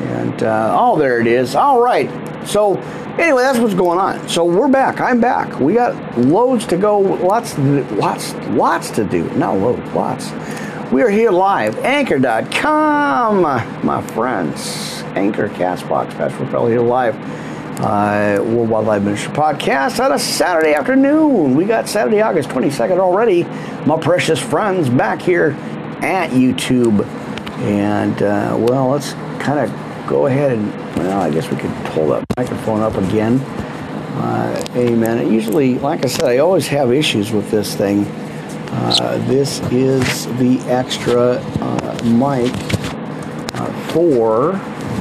[0.00, 1.54] And uh, oh, there it is.
[1.54, 2.10] All right.
[2.46, 2.76] So
[3.18, 4.26] anyway, that's what's going on.
[4.28, 5.00] So we're back.
[5.00, 5.58] I'm back.
[5.60, 6.98] We got loads to go.
[6.98, 9.24] Lots, lots, lots to do.
[9.34, 9.82] Not loads.
[9.92, 10.30] Lots.
[10.92, 13.40] We are here live, anchor.com,
[13.84, 15.00] my friends.
[15.16, 17.16] Anchor, Castbox, Fast Propel here live.
[17.80, 21.56] Uh, World Wildlife Ministry podcast on a Saturday afternoon.
[21.56, 23.42] We got Saturday, August 22nd already.
[23.86, 25.56] My precious friends back here
[26.00, 27.04] at YouTube.
[27.62, 29.14] And, uh, well, let's
[29.44, 29.72] kind of
[30.06, 33.38] go ahead and, well, I guess we could pull that microphone up again.
[33.40, 35.32] Uh, amen.
[35.32, 38.04] Usually, like I said, I always have issues with this thing.
[38.06, 42.52] Uh, this is the extra uh, mic
[43.54, 44.52] uh, for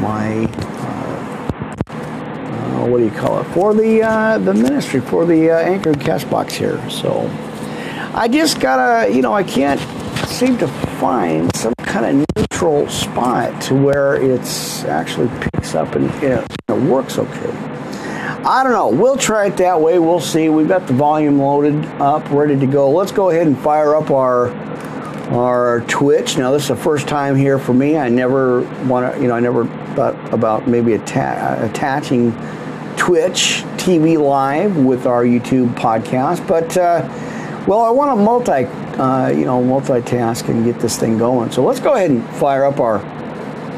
[0.02, 6.00] my uh, uh, what do you call it for the the ministry for the anchored
[6.00, 6.78] cast box here.
[6.90, 7.28] So
[8.14, 9.80] I just gotta you know I can't
[10.30, 16.10] seem to find some kind of neutral spot to where it's actually picks up and
[16.24, 17.52] it you know, works okay.
[18.46, 18.90] I don't know.
[18.90, 20.00] We'll try it that way.
[20.00, 20.50] We'll see.
[20.50, 22.92] We've got the volume loaded up, ready to go.
[22.92, 24.50] Let's go ahead and fire up our
[25.34, 26.38] our Twitch.
[26.38, 27.98] Now this is the first time here for me.
[27.98, 29.66] I never want to, you know, I never
[29.96, 32.32] thought about maybe atta- attaching
[32.98, 36.76] Twitch TV live with our YouTube podcast, but.
[36.76, 37.30] Uh,
[37.66, 38.66] well, I want to multi,
[39.00, 41.50] uh, you know, multitask and get this thing going.
[41.52, 43.00] So let's go ahead and fire up our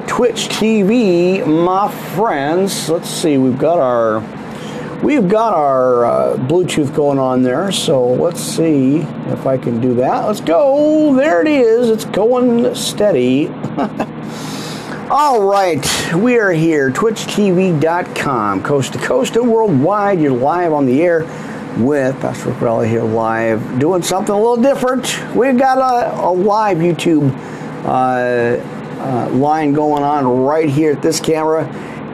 [0.07, 2.89] Twitch TV, my friends.
[2.89, 4.21] Let's see, we've got our
[5.03, 7.71] we've got our uh, Bluetooth going on there.
[7.71, 10.21] So let's see if I can do that.
[10.25, 11.13] Let's go.
[11.13, 11.89] There it is.
[11.89, 13.49] It's going steady.
[15.11, 16.89] All right, we are here.
[16.89, 20.19] TwitchTV.com, coast to coast and worldwide.
[20.19, 21.21] You're live on the air
[21.77, 25.19] with Pastor Corelli here live, doing something a little different.
[25.35, 27.31] We've got a, a live YouTube
[27.83, 28.63] uh,
[29.03, 31.65] uh, line going on right here at this camera,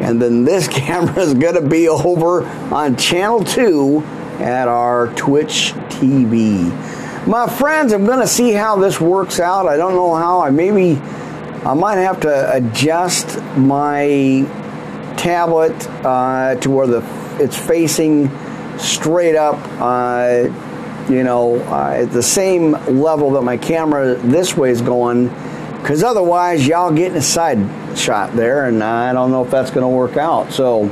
[0.02, 4.02] and then this camera is going to be over on channel 2
[4.40, 7.28] at our Twitch TV.
[7.28, 9.68] My friends, I'm going to see how this works out.
[9.68, 10.40] I don't know how.
[10.42, 11.00] I maybe
[11.64, 14.44] I might have to adjust my
[15.18, 15.74] tablet
[16.04, 18.28] uh, to where the it's facing
[18.84, 20.50] straight up, uh,
[21.10, 25.28] you know, uh, at the same level that my camera this way is going,
[25.82, 29.84] because otherwise y'all getting a side shot there, and I don't know if that's going
[29.84, 30.52] to work out.
[30.52, 30.86] So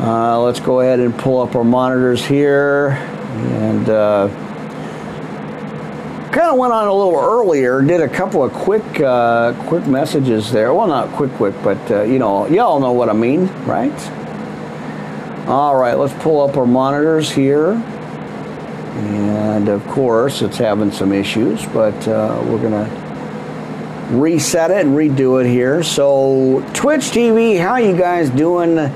[0.00, 4.28] uh, let's go ahead and pull up our monitors here, and uh,
[6.30, 10.50] kind of went on a little earlier, did a couple of quick uh, quick messages
[10.52, 10.72] there.
[10.72, 13.92] Well, not quick, quick, but uh, you know, y'all know what I mean, right?
[15.46, 17.70] All right, let's pull up our monitors here.
[18.98, 24.96] And of course, it's having some issues, but uh, we're going to reset it and
[24.96, 25.84] redo it here.
[25.84, 28.90] So, Twitch TV, how you guys doing?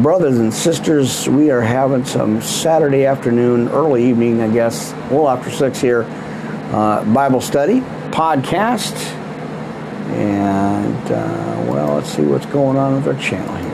[0.00, 5.28] Brothers and sisters, we are having some Saturday afternoon, early evening, I guess, a little
[5.28, 6.04] after six here,
[6.72, 7.80] uh, Bible study,
[8.12, 8.94] podcast,
[10.12, 13.69] and uh, well, let's see what's going on with our channel here.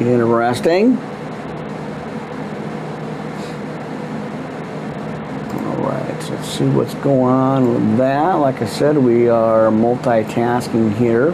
[0.00, 0.98] Interesting.
[6.42, 8.32] see what's going on with that.
[8.34, 11.32] Like I said, we are multitasking here.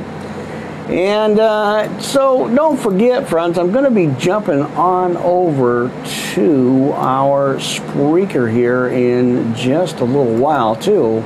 [0.88, 5.90] And uh, so don't forget, friends, I'm going to be jumping on over
[6.32, 11.22] to our speaker here in just a little while, too.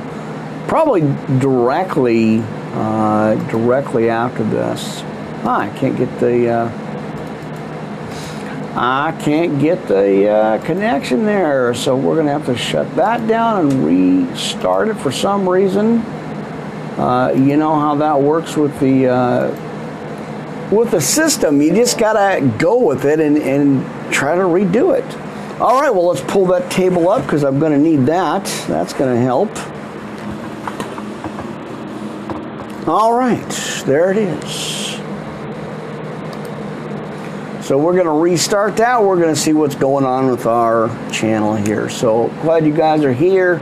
[0.67, 1.01] Probably
[1.39, 5.01] directly, uh, directly after this.
[5.45, 6.69] Ah, I can't get the, uh,
[8.77, 11.73] I can't get the uh, connection there.
[11.73, 13.85] So we're going to have to shut that down and
[14.27, 16.03] restart it for some reason.
[16.97, 21.59] Uh, you know how that works with the uh, with the system.
[21.59, 25.59] You just gotta go with it and, and try to redo it.
[25.61, 28.43] All right, well let's pull that table up because I'm gonna need that.
[28.67, 29.49] That's gonna help.
[32.87, 33.43] All right,
[33.87, 34.73] there it is.
[37.65, 39.01] So we're going to restart that.
[39.01, 41.87] We're going to see what's going on with our channel here.
[41.89, 43.59] So glad you guys are here.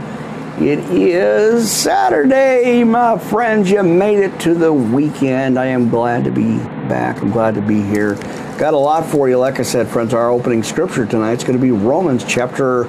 [0.64, 3.72] It is Saturday, my friends.
[3.72, 5.58] You made it to the weekend.
[5.58, 7.20] I am glad to be back.
[7.20, 8.14] I'm glad to be here.
[8.60, 9.40] Got a lot for you.
[9.40, 12.86] Like I said, friends, our opening scripture tonight is going to be Romans chapter,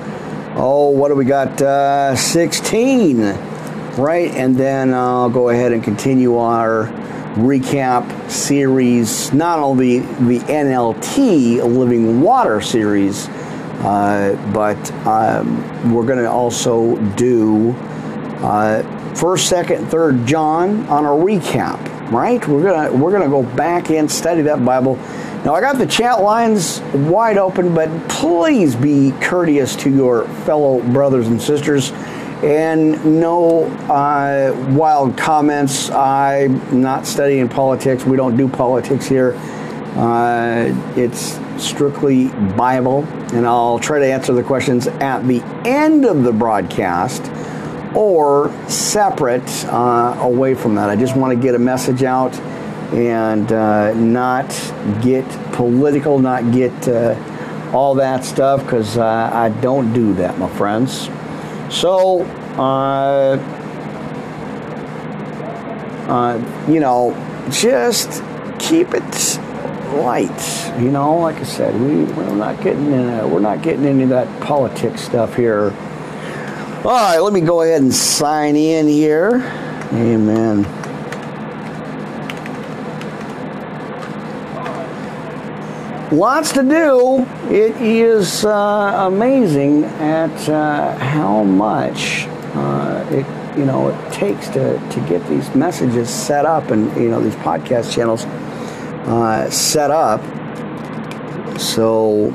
[0.54, 1.62] oh, what do we got?
[1.62, 3.20] Uh, 16,
[3.96, 4.30] right?
[4.32, 6.88] And then I'll go ahead and continue our
[7.36, 13.30] recap series, not only the NLT, Living Water series
[13.82, 17.72] uh, but um, we're going to also do
[18.42, 18.82] uh,
[19.16, 21.80] first, second, third John on a recap.
[22.12, 22.46] Right?
[22.46, 24.96] We're gonna we're gonna go back and study that Bible.
[25.46, 30.82] Now I got the chat lines wide open, but please be courteous to your fellow
[30.92, 31.90] brothers and sisters
[32.44, 35.88] and no uh, wild comments.
[35.90, 38.04] I'm not studying politics.
[38.04, 39.32] We don't do politics here.
[39.96, 46.22] Uh, it's strictly Bible, and I'll try to answer the questions at the end of
[46.24, 47.22] the broadcast
[47.94, 50.90] or separate uh, away from that.
[50.90, 52.34] I just want to get a message out
[52.92, 54.48] and uh, not
[55.02, 57.16] get political, not get uh,
[57.72, 61.08] all that stuff, because uh, I don't do that, my friends.
[61.74, 62.24] So,
[62.58, 63.38] uh,
[66.08, 67.12] uh, you know,
[67.50, 68.22] just
[68.58, 69.31] keep it
[69.94, 70.68] lights.
[70.78, 74.06] You know, like I said, we we're not getting into, uh, we're not getting into
[74.08, 75.70] that politics stuff here.
[76.84, 79.36] All right, let me go ahead and sign in here.
[79.92, 80.64] Amen.
[86.10, 87.22] Lots to do.
[87.48, 94.78] It is uh, amazing at uh, how much uh, it you know it takes to
[94.90, 98.26] to get these messages set up and you know these podcast channels
[99.04, 100.20] uh, set up.
[101.60, 102.28] So,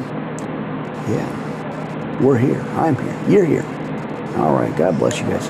[1.10, 2.62] yeah, we're here.
[2.76, 3.22] I'm here.
[3.28, 3.66] You're here.
[4.38, 4.74] All right.
[4.76, 5.50] God bless you guys.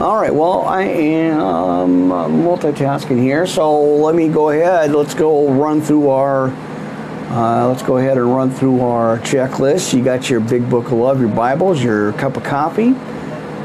[0.00, 0.34] All right.
[0.34, 4.92] Well, I am multitasking here, so let me go ahead.
[4.92, 6.52] Let's go run through our.
[7.28, 9.92] Uh, let's go ahead and run through our checklist.
[9.92, 12.92] You got your big book of love, your Bibles, your cup of coffee,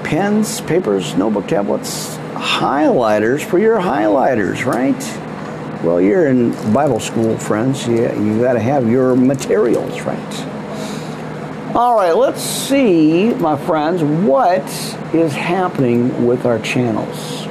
[0.04, 5.00] pens, papers, notebook tablets, highlighters for your highlighters, right?
[5.84, 7.88] Well, you're in Bible school, friends.
[7.88, 10.42] You, you got to have your materials, friends.
[11.76, 14.62] All right, let's see, my friends, what
[15.16, 17.48] is happening with our channels.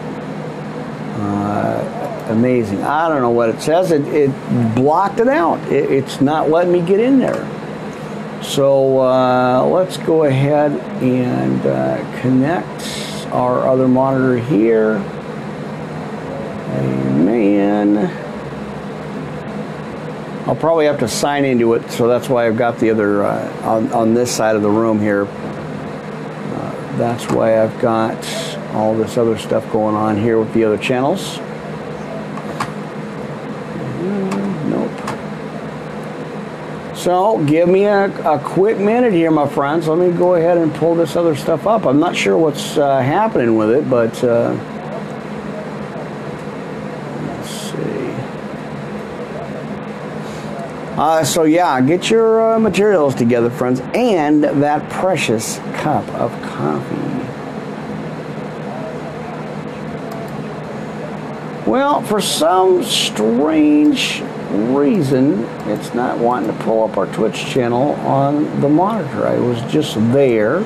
[1.19, 2.83] Uh, amazing.
[2.85, 3.91] I don't know what it says.
[3.91, 5.59] It, it blocked it out.
[5.73, 7.45] It, it's not letting me get in there.
[8.45, 10.71] So uh, let's go ahead
[11.03, 15.03] and uh, connect our other monitor here.
[16.73, 18.20] Amen.
[20.51, 23.61] I'll probably have to sign into it, so that's why I've got the other uh,
[23.63, 25.27] on, on this side of the room here.
[25.27, 28.17] Uh, that's why I've got
[28.75, 31.39] all this other stuff going on here with the other channels.
[33.99, 34.71] Mm,
[36.89, 36.97] nope.
[36.97, 39.87] So give me a, a quick minute here, my friends.
[39.87, 41.87] Let me go ahead and pull this other stuff up.
[41.87, 44.25] I'm not sure what's uh, happening with it, but.
[44.25, 44.59] Uh,
[51.01, 57.11] Uh, so, yeah, get your uh, materials together, friends, and that precious cup of coffee.
[61.71, 64.21] Well, for some strange
[64.51, 69.27] reason, it's not wanting to pull up our Twitch channel on the monitor.
[69.27, 70.57] I was just there.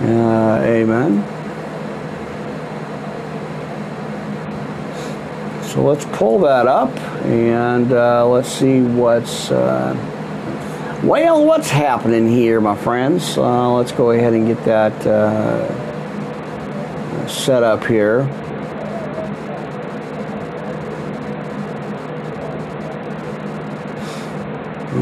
[0.00, 1.20] Uh, amen.
[5.74, 6.88] So let's pull that up
[7.24, 9.96] and uh, let's see what's, uh,
[11.02, 13.36] well, what's happening here, my friends.
[13.36, 18.20] Uh, let's go ahead and get that uh, set up here.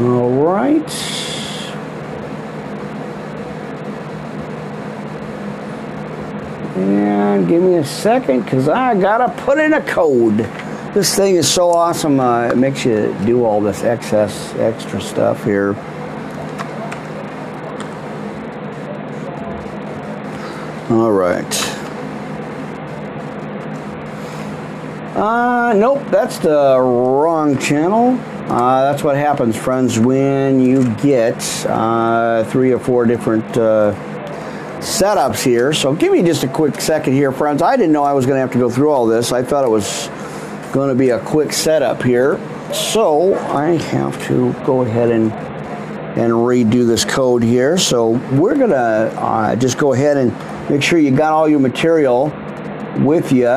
[0.01, 1.21] All right.
[6.75, 10.49] And give me a second because I gotta put in a code.
[10.93, 12.19] This thing is so awesome.
[12.19, 15.69] Uh, it makes you do all this excess, extra stuff here.
[20.91, 21.57] All right.
[25.17, 28.11] Uh, nope, that's the wrong channel.
[28.51, 31.35] Uh, that's what happens, friends, when you get
[31.69, 33.95] uh, three or four different uh,
[34.79, 35.73] setups here.
[35.73, 37.63] So give me just a quick second here, friends.
[37.63, 39.31] I didn't know I was going to have to go through all this.
[39.31, 40.07] I thought it was
[40.73, 42.37] going to be a quick setup here.
[42.73, 47.77] So I have to go ahead and and redo this code here.
[47.77, 52.31] So we're gonna uh, just go ahead and make sure you got all your material
[52.99, 53.47] with you,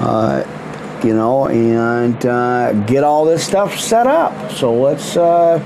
[0.00, 4.52] uh, you know, and uh, get all this stuff set up.
[4.52, 5.58] So let's uh,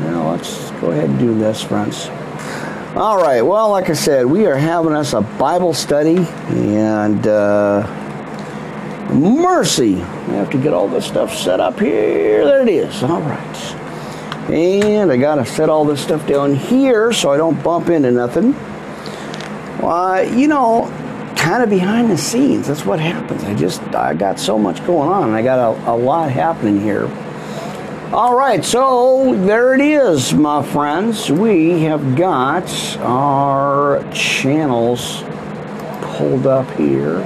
[0.00, 2.08] now let's go ahead and do this, friends.
[2.96, 3.42] All right.
[3.42, 6.18] Well, like I said, we are having us a Bible study,
[6.50, 7.26] and.
[7.26, 8.02] Uh,
[9.10, 9.96] mercy.
[10.00, 12.44] I have to get all this stuff set up here.
[12.44, 13.02] There it is.
[13.02, 13.56] All right.
[14.50, 18.10] And I got to set all this stuff down here so I don't bump into
[18.10, 18.54] nothing.
[19.84, 20.86] Uh, you know,
[21.36, 22.66] kind of behind the scenes.
[22.68, 23.42] That's what happens.
[23.44, 25.30] I just, I got so much going on.
[25.30, 27.06] I got a, a lot happening here.
[28.12, 31.28] All right, so there it is, my friends.
[31.28, 35.24] We have got our channels
[36.16, 37.18] pulled up here.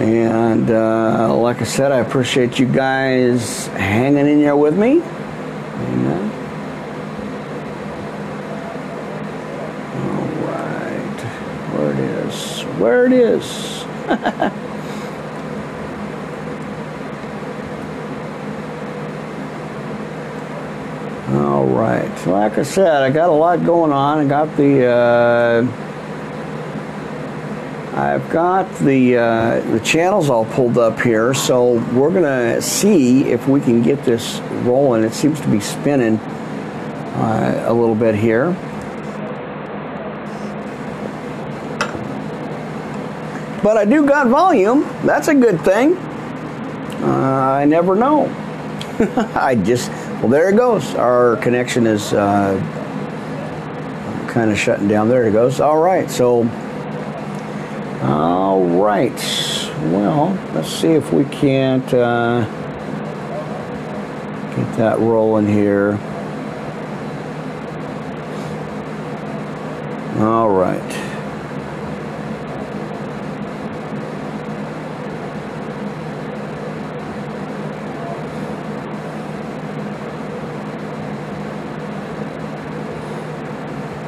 [0.00, 4.92] And uh, like I said, I appreciate you guys hanging in there with me.
[5.02, 6.30] Amen.
[10.08, 11.20] All right.
[11.76, 12.60] Where it is.
[12.80, 13.44] Where it is.
[21.42, 22.26] All right.
[22.26, 24.16] Like I said, I got a lot going on.
[24.16, 24.86] I got the.
[24.86, 25.86] Uh,
[28.00, 33.24] I've got the, uh, the channels all pulled up here, so we're going to see
[33.24, 35.04] if we can get this rolling.
[35.04, 38.52] It seems to be spinning uh, a little bit here.
[43.62, 44.80] But I do got volume.
[45.06, 45.94] That's a good thing.
[47.04, 48.28] Uh, I never know.
[49.38, 49.90] I just,
[50.22, 50.94] well, there it goes.
[50.94, 52.56] Our connection is uh,
[54.30, 55.10] kind of shutting down.
[55.10, 55.60] There it goes.
[55.60, 56.44] All right, so
[58.02, 59.12] all right.
[59.92, 62.46] Well, let's see if we can't uh,
[64.56, 65.98] get that rolling here.
[70.18, 70.80] All right.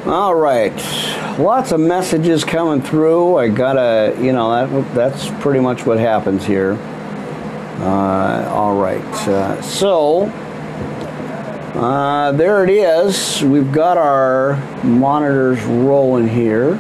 [0.07, 3.37] All right lots of messages coming through.
[3.37, 6.73] I gotta, you know, that that's pretty much what happens here.
[7.81, 10.27] Uh, all right, uh, so
[11.75, 13.43] uh, there it is.
[13.43, 16.79] We've got our monitors rolling here.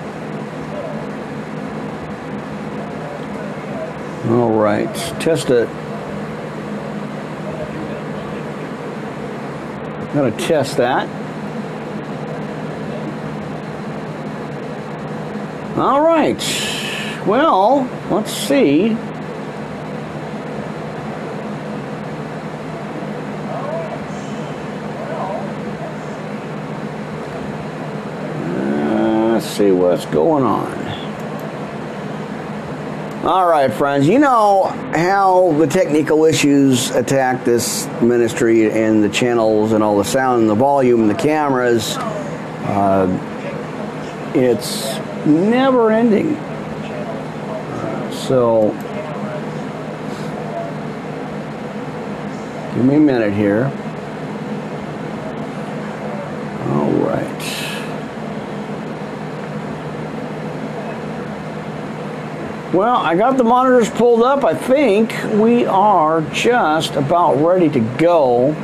[4.29, 5.69] All right, test it.
[10.09, 11.09] I'm gonna test that.
[15.77, 16.37] All right.
[17.27, 18.91] Well, let's see.
[28.55, 30.71] Uh, see what's going on.
[33.25, 34.65] All right, friends, you know
[34.95, 40.51] how the technical issues attack this ministry and the channels and all the sound and
[40.51, 41.97] the volume and the cameras.
[41.97, 43.07] Uh,
[44.35, 46.37] it's never ending.
[48.13, 48.71] So,
[52.75, 53.65] give me a minute here.
[56.71, 57.23] All right.
[62.73, 64.45] Well, I got the monitors pulled up.
[64.45, 68.55] I think we are just about ready to go.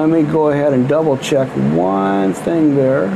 [0.00, 3.06] let me go ahead and double check one thing there.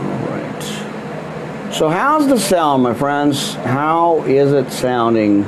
[0.00, 1.72] All right.
[1.74, 3.54] So how's the sound, my friends?
[3.54, 5.44] How is it sounding?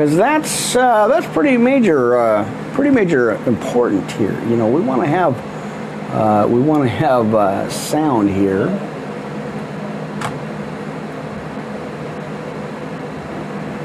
[0.00, 4.32] because that's uh, that's pretty major, uh, pretty major important here.
[4.48, 5.36] You know, we want to have
[6.14, 8.68] uh, we want to have uh, sound here.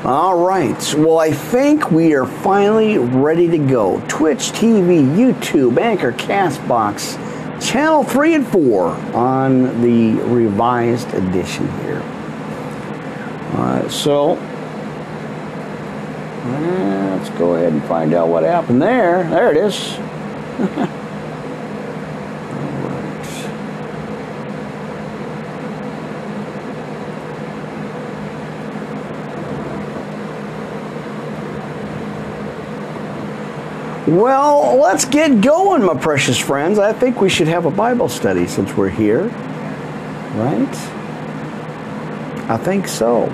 [0.05, 3.99] All right, well, I think we are finally ready to go.
[4.07, 7.17] Twitch TV, YouTube, Anchor, Castbox,
[7.71, 12.01] Channel 3 and 4 on the revised edition here.
[13.89, 14.35] so
[16.45, 19.23] well, let's go ahead and find out what happened there.
[19.29, 19.97] There it is.
[34.07, 36.77] Well, let's get going, my precious friends.
[36.77, 39.25] I think we should have a Bible study since we're here,
[40.35, 40.75] right?
[42.49, 43.25] I think so.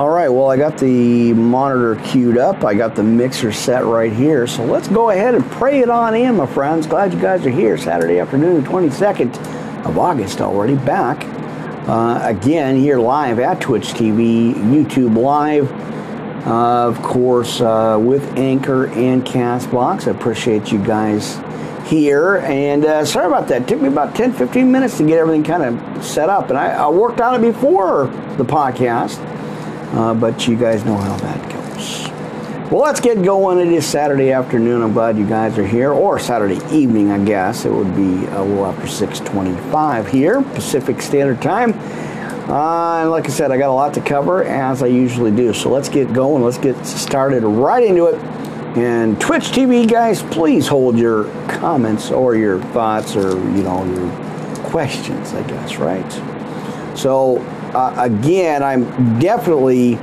[0.00, 2.64] All right, well, I got the monitor queued up.
[2.64, 4.46] I got the mixer set right here.
[4.46, 6.86] So let's go ahead and pray it on in, my friends.
[6.86, 7.76] Glad you guys are here.
[7.76, 9.28] Saturday afternoon, 22nd
[9.84, 10.74] of August already.
[10.76, 11.24] Back
[11.86, 15.70] uh, again here live at Twitch TV, YouTube Live,
[16.46, 20.08] uh, of course, uh, with Anchor and Castbox.
[20.08, 21.38] I appreciate you guys
[21.90, 22.36] here.
[22.38, 23.62] And uh, sorry about that.
[23.62, 26.48] It took me about 10, 15 minutes to get everything kind of set up.
[26.48, 28.06] And I, I worked on it before
[28.38, 29.20] the podcast.
[29.92, 32.08] Uh, but you guys know how that goes.
[32.70, 33.58] Well, let's get going.
[33.58, 34.82] It is Saturday afternoon.
[34.82, 37.64] I'm glad you guys are here, or Saturday evening, I guess.
[37.64, 41.72] It would be uh, a little after 6:25 here, Pacific Standard Time.
[42.48, 45.52] Uh, and like I said, I got a lot to cover as I usually do.
[45.52, 46.44] So let's get going.
[46.44, 48.14] Let's get started right into it.
[48.78, 54.64] And Twitch TV guys, please hold your comments or your thoughts or you know your
[54.70, 56.08] questions, I guess, right?
[56.96, 57.38] So
[57.74, 59.94] uh, again, I'm definitely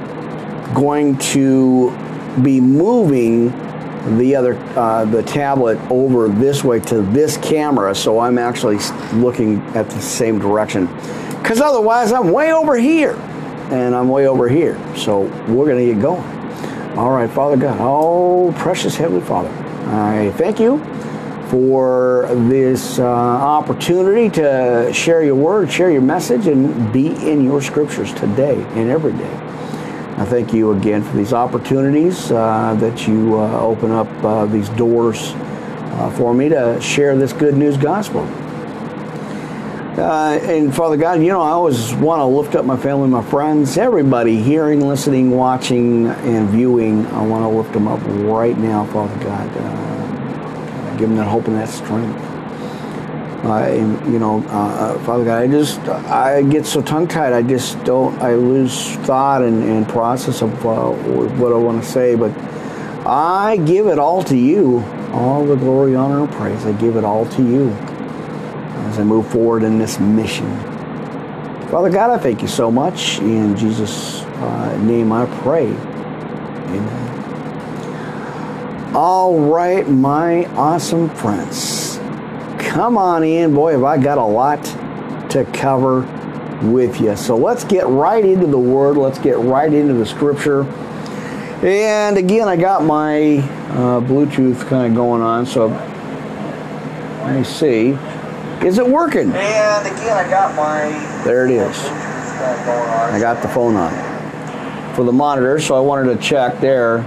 [0.74, 1.92] going to
[2.42, 3.50] be moving
[4.18, 8.78] the other uh, the tablet over this way to this camera so I'm actually
[9.14, 10.86] looking at the same direction
[11.42, 13.16] because otherwise I'm way over here
[13.70, 16.24] and I'm way over here so we're gonna get going
[16.98, 19.50] all right Father God oh precious Heavenly Father
[19.90, 20.78] I thank you
[21.50, 27.62] for this uh, opportunity to share your word, share your message, and be in your
[27.62, 29.44] scriptures today and every day.
[30.22, 34.68] I thank you again for these opportunities uh, that you uh, open up uh, these
[34.70, 38.22] doors uh, for me to share this good news gospel.
[40.00, 43.24] Uh, and Father God, you know, I always want to lift up my family, my
[43.24, 47.06] friends, everybody hearing, listening, watching, and viewing.
[47.08, 48.00] I want to lift them up
[48.30, 49.97] right now, Father God
[50.98, 52.20] give them that hope and that strength.
[53.46, 57.34] Uh, and, you know, uh, uh, Father God, I just, I get so tongue tied.
[57.34, 61.88] I just don't, I lose thought and, and process of uh, what I want to
[61.90, 62.16] say.
[62.16, 62.36] But
[63.08, 66.66] I give it all to you, all the glory, honor, and praise.
[66.66, 70.50] I give it all to you as I move forward in this mission.
[71.70, 73.20] Father God, I thank you so much.
[73.20, 75.68] In Jesus' uh, name I pray.
[75.68, 77.07] Amen.
[79.00, 82.00] All right, my awesome friends.
[82.58, 83.54] Come on in.
[83.54, 84.64] Boy, have I got a lot
[85.30, 86.00] to cover
[86.64, 87.16] with you.
[87.16, 88.98] So let's get right into the Word.
[88.98, 90.64] Let's get right into the Scripture.
[91.64, 93.36] And again, I got my
[93.70, 97.90] uh, Bluetooth kind of going on, so let me see.
[98.66, 99.30] Is it working?
[99.32, 101.24] And again, I got my.
[101.24, 101.78] There it is.
[101.86, 107.04] I got the phone on for the monitor, so I wanted to check there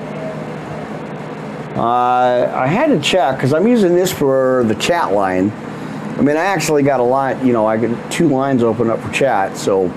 [1.81, 5.51] uh, I had to check because I'm using this for the chat line.
[5.51, 9.01] I mean, I actually got a lot, you know, I got two lines open up
[9.01, 9.57] for chat.
[9.57, 9.89] So,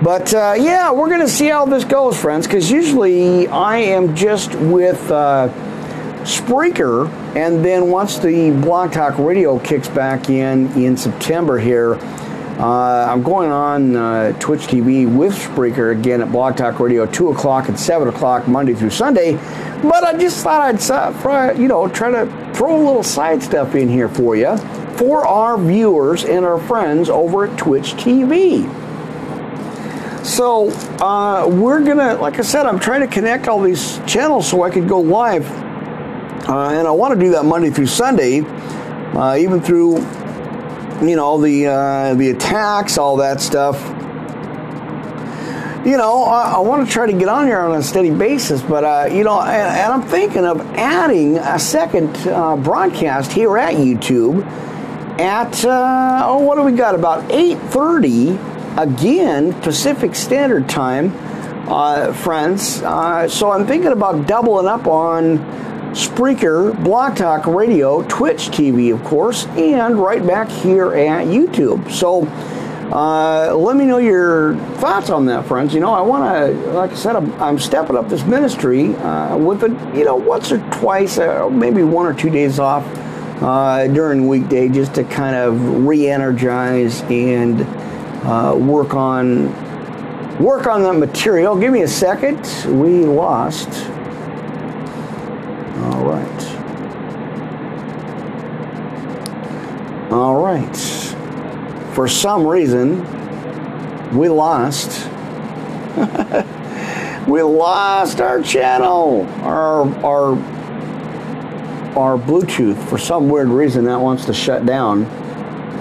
[0.00, 4.14] but uh, yeah, we're going to see how this goes, friends, because usually I am
[4.14, 5.48] just with uh,
[6.22, 7.10] Spreaker.
[7.34, 11.96] And then once the Blog Talk Radio kicks back in in September here,
[12.58, 17.28] uh, I'm going on uh, Twitch TV with Spreaker again at Blog Talk Radio, two
[17.30, 19.34] o'clock and seven o'clock Monday through Sunday.
[19.80, 23.88] But I just thought I'd you know try to throw a little side stuff in
[23.88, 24.56] here for you
[24.96, 28.62] for our viewers and our friends over at Twitch TV.
[30.26, 34.64] So uh, we're gonna, like I said, I'm trying to connect all these channels so
[34.64, 35.48] I can go live,
[36.48, 40.00] uh, and I want to do that Monday through Sunday, uh, even through
[41.02, 43.80] you know the uh, the attacks, all that stuff.
[45.86, 48.60] You know, I, I want to try to get on here on a steady basis,
[48.62, 53.56] but uh, you know, and, and, I'm thinking of adding a second uh, broadcast here
[53.56, 54.44] at YouTube
[55.20, 56.94] at uh, oh, what do we got?
[56.94, 58.38] About eight thirty
[58.76, 61.14] again Pacific Standard Time,
[61.68, 62.82] uh, friends.
[62.82, 65.67] Uh, so I'm thinking about doubling up on.
[65.92, 71.90] Spreaker, Blog Talk Radio, Twitch TV, of course, and right back here at YouTube.
[71.90, 72.26] So
[72.94, 75.72] uh, let me know your thoughts on that, friends.
[75.72, 79.34] You know, I want to, like I said, I'm, I'm, stepping up this ministry uh,
[79.38, 82.84] with a, you know, once or twice, uh, maybe one or two days off
[83.42, 87.62] uh, during weekday, just to kind of re-energize and
[88.26, 89.54] uh, work on
[90.42, 91.58] work on that material.
[91.58, 92.36] Give me a second.
[92.66, 93.68] We lost
[100.50, 100.76] Right.
[101.94, 103.02] For some reason,
[104.16, 104.88] we lost.
[107.28, 110.36] we lost our channel, our, our,
[111.98, 112.82] our Bluetooth.
[112.88, 115.04] For some weird reason, that wants to shut down.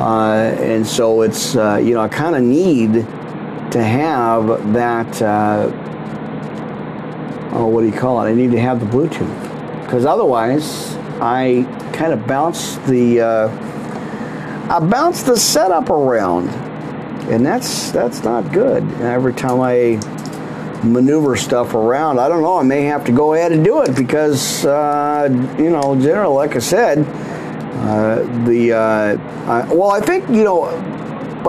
[0.01, 2.91] Uh, and so it's, uh, you know, I kind of need
[3.71, 5.67] to have that, uh,
[7.53, 8.25] oh, what do you call it?
[8.29, 9.81] I need to have the Bluetooth.
[9.85, 13.47] Because otherwise, I kind of bounce the, uh,
[14.69, 16.49] I bounce the setup around.
[17.31, 18.83] And that's that's not good.
[19.01, 19.95] Every time I
[20.83, 23.95] maneuver stuff around, I don't know, I may have to go ahead and do it
[23.95, 25.27] because, uh,
[25.57, 30.65] you know, generally, like I said, uh, the, uh, I, well, I think, you know,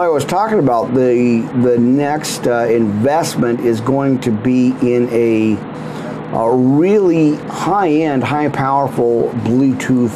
[0.01, 5.57] I was talking about, the, the next uh, investment is going to be in a,
[6.35, 10.13] a really high end, high powerful Bluetooth,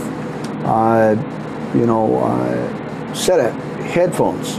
[0.64, 2.81] uh, you know, uh,
[3.14, 3.53] set of
[3.90, 4.59] headphones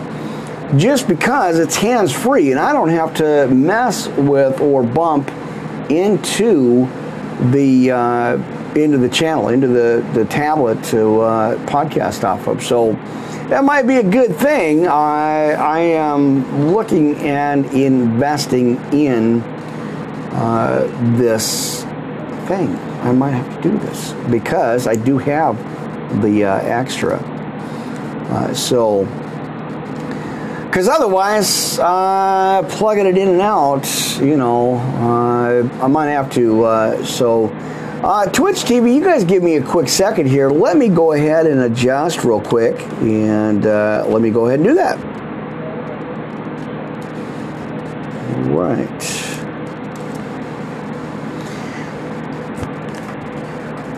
[0.82, 5.30] just because it's hands free and I don't have to mess with or bump
[5.90, 6.88] into
[7.52, 12.64] the uh, into the channel, into the, the tablet to uh, podcast off of.
[12.64, 12.94] So
[13.50, 14.88] that might be a good thing.
[14.88, 19.42] I, I am looking and investing in
[20.32, 20.88] uh,
[21.18, 21.84] this
[22.48, 22.76] thing.
[23.02, 25.56] I might have to do this because I do have
[26.24, 27.22] the uh, extra.
[28.34, 29.06] Uh, so,
[30.66, 33.86] because otherwise, uh, plugging it in and out,
[34.20, 36.64] you know, uh, I might have to.
[36.64, 37.50] Uh, so,
[38.34, 40.50] Twitch TV, you guys give me a quick second here.
[40.50, 44.74] Let me go ahead and adjust real quick, and let me go ahead and do
[44.74, 44.98] that.
[48.50, 49.23] Right.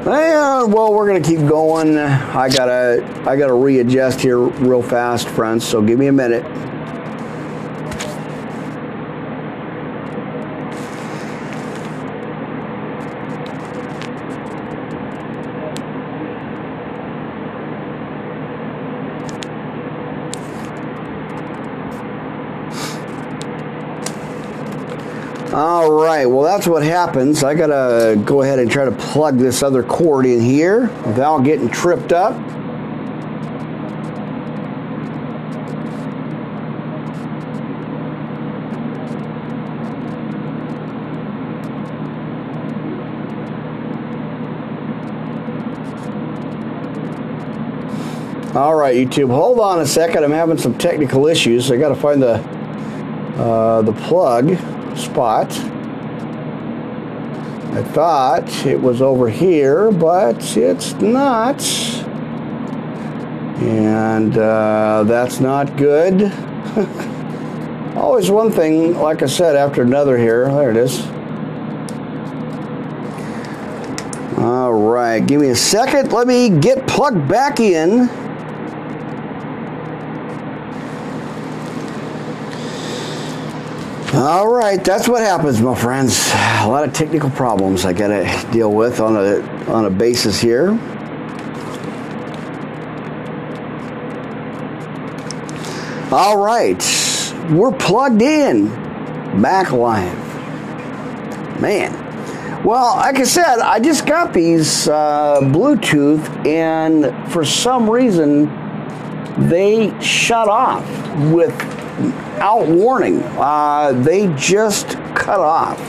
[0.06, 0.64] Yeah.
[0.66, 1.98] well, we're gonna keep going.
[1.98, 5.66] I gotta, I gotta readjust here real fast, friends.
[5.68, 6.46] So give me a minute.
[25.96, 27.44] right, well, that's what happens.
[27.44, 31.70] I gotta go ahead and try to plug this other cord in here without getting
[31.70, 32.34] tripped up.
[48.56, 50.24] All right, YouTube, hold on a second.
[50.24, 51.70] I'm having some technical issues.
[51.72, 52.36] I got to find the
[53.38, 54.56] uh, the plug
[54.98, 55.52] spot.
[57.78, 61.62] I thought it was over here, but it's not.
[63.62, 66.22] And uh, that's not good.
[67.98, 70.48] Always one thing, like I said, after another here.
[70.50, 71.06] There it is.
[74.38, 76.14] All right, give me a second.
[76.14, 78.08] Let me get plugged back in.
[84.16, 86.30] All right, that's what happens, my friends.
[86.60, 90.70] A lot of technical problems I gotta deal with on a on a basis here.
[96.14, 96.82] All right,
[97.52, 98.70] we're plugged in,
[99.42, 100.18] back live.
[101.62, 101.92] Man,
[102.64, 108.46] well, like I said, I just got these uh, Bluetooth, and for some reason,
[109.50, 110.88] they shut off
[111.34, 111.54] with
[112.36, 113.24] without warning.
[113.38, 115.80] Uh, they just cut off.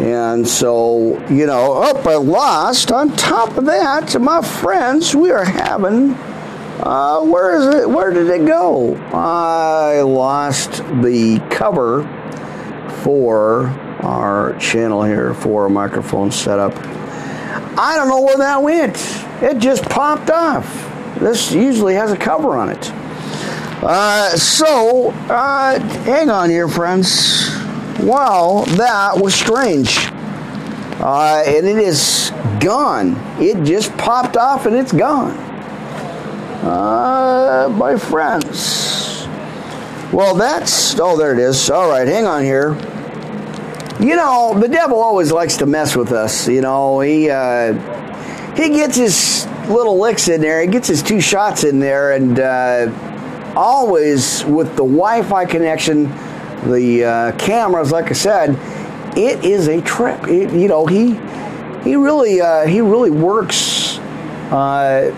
[0.00, 2.92] And so, you know, oh, I lost.
[2.92, 6.12] On top of that, my friends, we are having.
[6.80, 7.90] Uh, where is it?
[7.90, 8.94] Where did it go?
[9.12, 12.04] I lost the cover
[13.02, 13.64] for
[14.00, 16.72] our channel here for a microphone setup.
[17.76, 18.96] I don't know where that went.
[19.42, 20.84] It just popped off.
[21.18, 22.92] This usually has a cover on it.
[23.82, 27.48] Uh, so, uh, hang on here, friends.
[28.00, 29.96] Wow, that was strange.
[31.00, 33.14] Uh, and it is gone.
[33.40, 35.30] It just popped off and it's gone.
[36.64, 39.26] Uh, my friends.
[40.12, 40.98] Well, that's.
[40.98, 41.70] Oh, there it is.
[41.70, 42.74] All right, hang on here.
[44.00, 46.48] You know, the devil always likes to mess with us.
[46.48, 47.74] You know, he uh,
[48.56, 50.62] he gets his little licks in there.
[50.62, 53.07] He gets his two shots in there, and uh,
[53.58, 56.04] always with the Wi-Fi connection,
[56.70, 58.50] the uh, cameras, like I said,
[59.18, 60.28] it is a trip.
[60.28, 61.14] It, you know, he
[61.82, 63.98] he really uh, he really works.
[64.50, 65.12] Uh,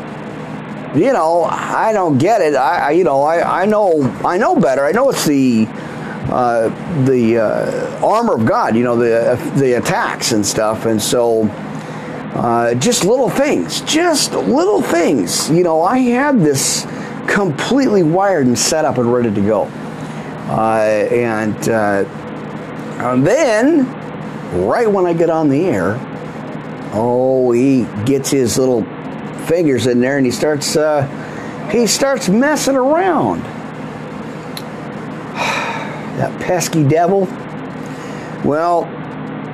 [0.97, 2.57] you know, I don't get it.
[2.57, 4.85] I, I, you know I, I know I know better.
[4.87, 5.67] I know it's the
[6.31, 6.69] uh,
[7.05, 11.45] the uh, armor of God, you know, the the attacks and stuff, and so
[12.35, 15.51] uh, just little things, just little things.
[15.51, 16.87] You know, I had this
[17.31, 19.63] completely wired and set up and ready to go.
[20.51, 22.05] Uh, and, uh,
[23.09, 23.87] and then,
[24.69, 25.95] right when I get on the air,
[26.93, 28.83] oh, he gets his little
[29.47, 31.07] fingers in there and he starts uh,
[31.73, 33.43] he starts messing around.
[36.19, 37.27] that pesky devil.
[38.45, 38.85] Well,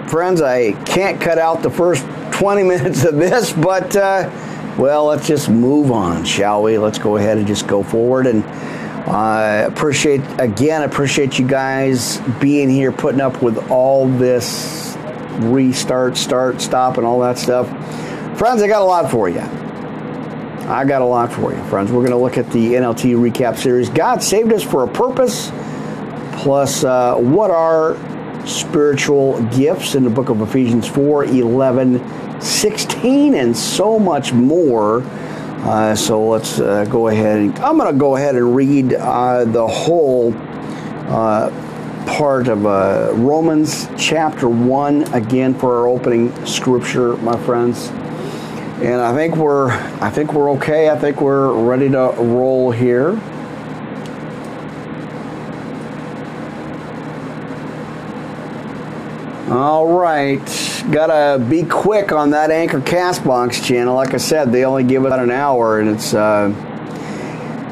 [0.09, 2.07] friends, I can't cut out the first
[2.39, 3.95] 20 minutes of this, but.
[3.95, 4.31] Uh,
[4.79, 6.77] well, let's just move on, shall we?
[6.77, 8.27] Let's go ahead and just go forward.
[8.27, 14.95] And I uh, appreciate, again, appreciate you guys being here, putting up with all this
[15.45, 17.69] restart, start, stop, and all that stuff.
[18.39, 19.39] Friends, I got a lot for you.
[20.69, 21.91] I got a lot for you, friends.
[21.91, 23.89] We're going to look at the NLT recap series.
[23.89, 25.49] God saved us for a purpose.
[26.43, 27.97] Plus, uh, what are
[28.47, 31.99] spiritual gifts in the book of Ephesians 4 11
[32.41, 35.03] 16 and so much more.
[35.03, 39.45] Uh, so let's uh, go ahead and I'm going to go ahead and read uh,
[39.47, 41.51] the whole uh,
[42.07, 47.89] part of uh, Romans chapter 1 again for our opening scripture, my friends.
[48.83, 50.91] And I think we're I think we're okay.
[50.91, 53.19] I think we're ready to roll here.
[59.51, 60.47] All right
[60.91, 63.95] gotta be quick on that Anchor Castbox channel.
[63.95, 66.53] Like I said, they only give about an hour, and it's uh,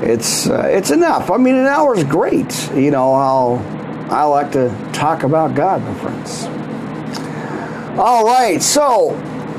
[0.02, 1.30] it's uh, it's enough.
[1.30, 2.70] I mean, an hour is great.
[2.74, 6.44] You know how I like to talk about God, my friends.
[7.98, 9.14] All right, so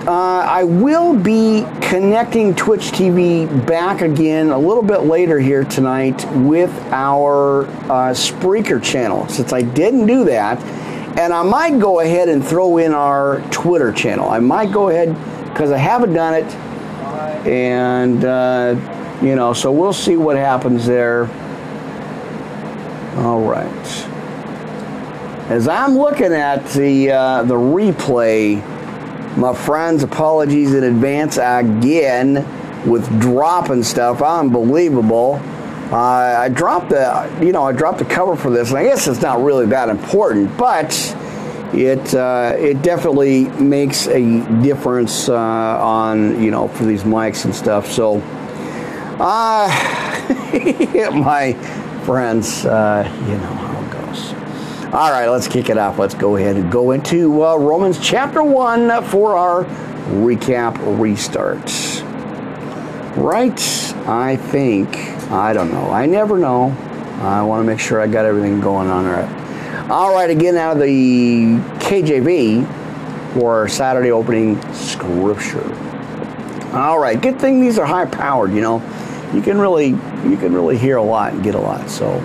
[0.05, 0.11] uh,
[0.47, 6.71] I will be connecting Twitch TV back again a little bit later here tonight with
[6.91, 9.25] our uh, Spreaker channel.
[9.29, 10.59] Since I didn't do that
[11.17, 14.29] and I might go ahead and throw in our Twitter channel.
[14.29, 15.15] I might go ahead
[15.47, 16.45] because I haven't done it.
[17.47, 18.75] And, uh,
[19.21, 21.27] you know, so we'll see what happens there.
[23.19, 23.65] All right.
[25.49, 28.57] As I'm looking at the, uh, the replay,
[29.37, 32.45] my friends, apologies in advance again
[32.89, 34.21] with dropping stuff.
[34.21, 35.39] Unbelievable.
[35.91, 35.95] Uh,
[36.39, 39.21] I dropped the, you know, I dropped the cover for this, and I guess it's
[39.21, 40.93] not really that important, but
[41.73, 47.53] it uh, it definitely makes a difference uh, on you know for these mics and
[47.53, 47.91] stuff.
[47.91, 48.19] So,
[49.19, 49.67] uh,
[51.15, 51.53] my
[52.03, 54.33] friends, uh, you know how it goes.
[54.91, 55.99] All right, let's kick it off.
[55.99, 59.65] Let's go ahead and go into uh, Romans chapter one for our
[60.09, 61.67] recap restart.
[63.19, 63.61] Right,
[64.07, 65.14] I think.
[65.35, 65.91] I don't know.
[65.91, 66.75] I never know.
[67.21, 69.89] I want to make sure I got everything going on right.
[69.89, 71.45] All right, again out of the
[71.79, 75.73] KJV for Saturday opening scripture.
[76.73, 78.51] All right, good thing these are high powered.
[78.53, 78.75] You know,
[79.33, 81.89] you can really you can really hear a lot and get a lot.
[81.89, 82.15] So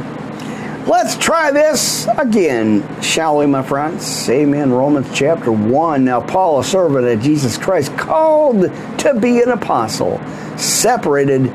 [0.86, 4.28] Let's try this again, shall we, my friends?
[4.30, 4.72] Amen.
[4.72, 6.02] Romans chapter 1.
[6.04, 8.62] Now, Paul, a servant of Jesus Christ, called
[8.98, 10.18] to be an apostle,
[10.56, 11.52] separated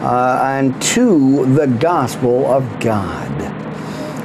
[0.00, 3.32] uh, and to the gospel of God,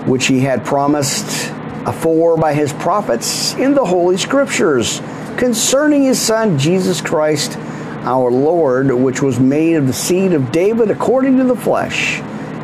[0.07, 1.51] which he had promised
[1.85, 4.99] afore by his prophets in the Holy Scriptures
[5.35, 7.57] concerning his Son, Jesus Christ,
[8.05, 12.19] our Lord, which was made of the seed of David according to the flesh,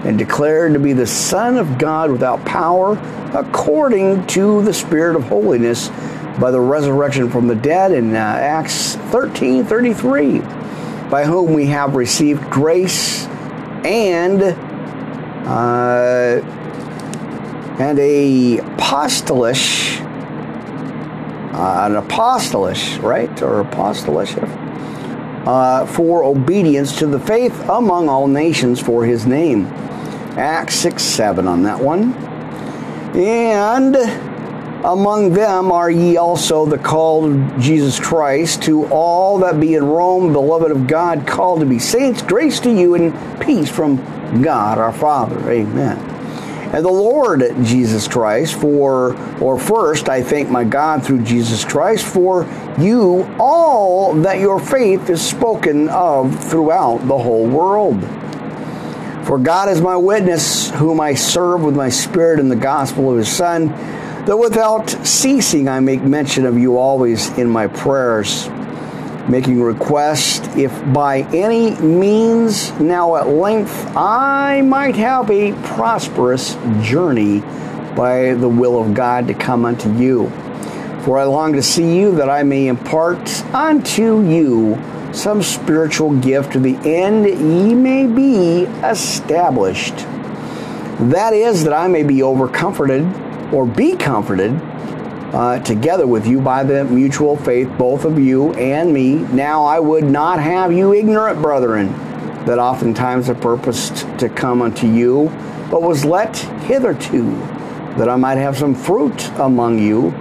[0.05, 2.95] and declared to be the Son of God without power,
[3.33, 5.89] according to the Spirit of holiness,
[6.39, 10.58] by the resurrection from the dead in uh, Acts 13 33
[11.09, 13.25] by whom we have received grace
[13.85, 14.41] and
[15.47, 16.41] uh,
[17.79, 19.99] and a apostolish
[21.53, 24.35] uh, an apostolish right or apostolish
[25.47, 29.65] uh, for obedience to the faith among all nations for his name
[30.37, 32.13] acts 6 7 on that one
[33.17, 33.95] and
[34.83, 39.83] among them are ye also the called of Jesus Christ, to all that be in
[39.83, 43.97] Rome, beloved of God, called to be saints, grace to you and peace from
[44.41, 45.37] God our Father.
[45.51, 45.97] Amen.
[46.73, 52.05] And the Lord Jesus Christ, for, or first, I thank my God through Jesus Christ
[52.05, 52.47] for
[52.79, 58.01] you, all that your faith is spoken of throughout the whole world.
[59.27, 63.17] For God is my witness, whom I serve with my spirit in the gospel of
[63.17, 63.73] his Son
[64.29, 68.47] Though without ceasing, I make mention of you always in my prayers,
[69.27, 77.39] making request if by any means now at length I might have a prosperous journey
[77.95, 80.29] by the will of God to come unto you.
[81.05, 84.77] For I long to see you that I may impart unto you
[85.11, 89.97] some spiritual gift to the end ye may be established.
[91.09, 94.51] That is, that I may be overcomforted or be comforted
[95.33, 99.15] uh, together with you by the mutual faith, both of you and me.
[99.15, 101.91] Now I would not have you ignorant, brethren,
[102.45, 105.29] that oftentimes I purposed to come unto you,
[105.69, 107.29] but was let hitherto,
[107.97, 110.13] that I might have some fruit among you.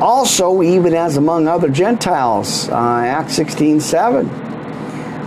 [0.00, 4.28] Also, even as among other Gentiles, uh, Acts 16 7.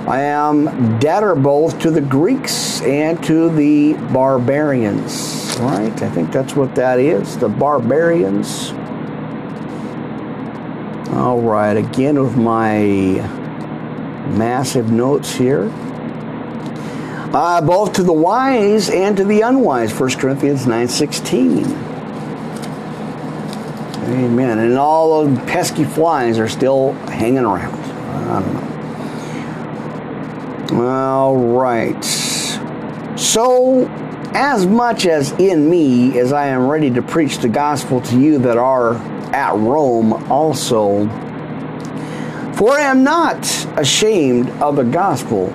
[0.08, 5.46] I am debtor both to the Greeks and to the barbarians.
[5.60, 6.04] Right?
[6.04, 7.36] I think that's what that is.
[7.38, 8.70] The Barbarians.
[11.16, 12.80] All right, again with my
[14.38, 15.70] massive notes here.
[17.34, 21.66] Uh, both to the wise and to the unwise, 1 Corinthians 9.16.
[24.10, 24.60] Amen.
[24.60, 27.74] And all those pesky flies are still hanging around.
[27.74, 28.40] I
[30.68, 30.88] don't know.
[30.88, 32.00] All right.
[33.18, 33.88] So
[34.34, 38.40] as much as in me as I am ready to preach the gospel to you
[38.40, 38.96] that are
[39.34, 41.08] at Rome also.
[42.56, 43.46] For I am not
[43.80, 45.52] ashamed of the gospel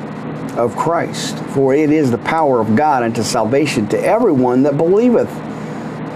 [0.59, 5.29] of Christ, for it is the power of God unto salvation to everyone that believeth,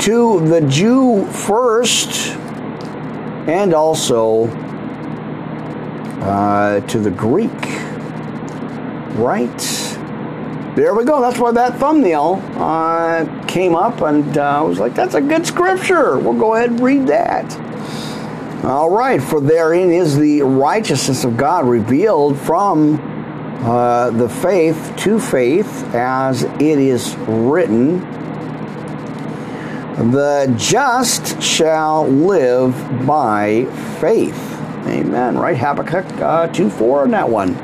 [0.00, 2.30] to the Jew first,
[3.48, 4.48] and also
[6.20, 7.50] uh, to the Greek.
[9.18, 9.85] Right?
[10.76, 11.20] there we go.
[11.22, 15.46] That's why that thumbnail uh, came up, and uh, I was like, that's a good
[15.46, 16.18] scripture.
[16.18, 18.62] We'll go ahead and read that.
[18.64, 23.00] All right, for therein is the righteousness of God revealed from
[23.64, 28.00] uh, the faith to faith, as it is written.
[30.12, 32.74] The just shall live
[33.06, 33.64] by
[33.98, 34.34] faith.
[34.88, 35.38] Amen.
[35.38, 35.56] Right?
[35.56, 37.54] Habakkuk uh, 2 4 on that one.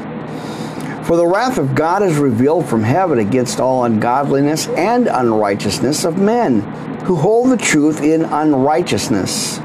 [1.12, 6.16] For the wrath of God is revealed from heaven against all ungodliness and unrighteousness of
[6.16, 6.62] men
[7.04, 9.58] who hold the truth in unrighteousness.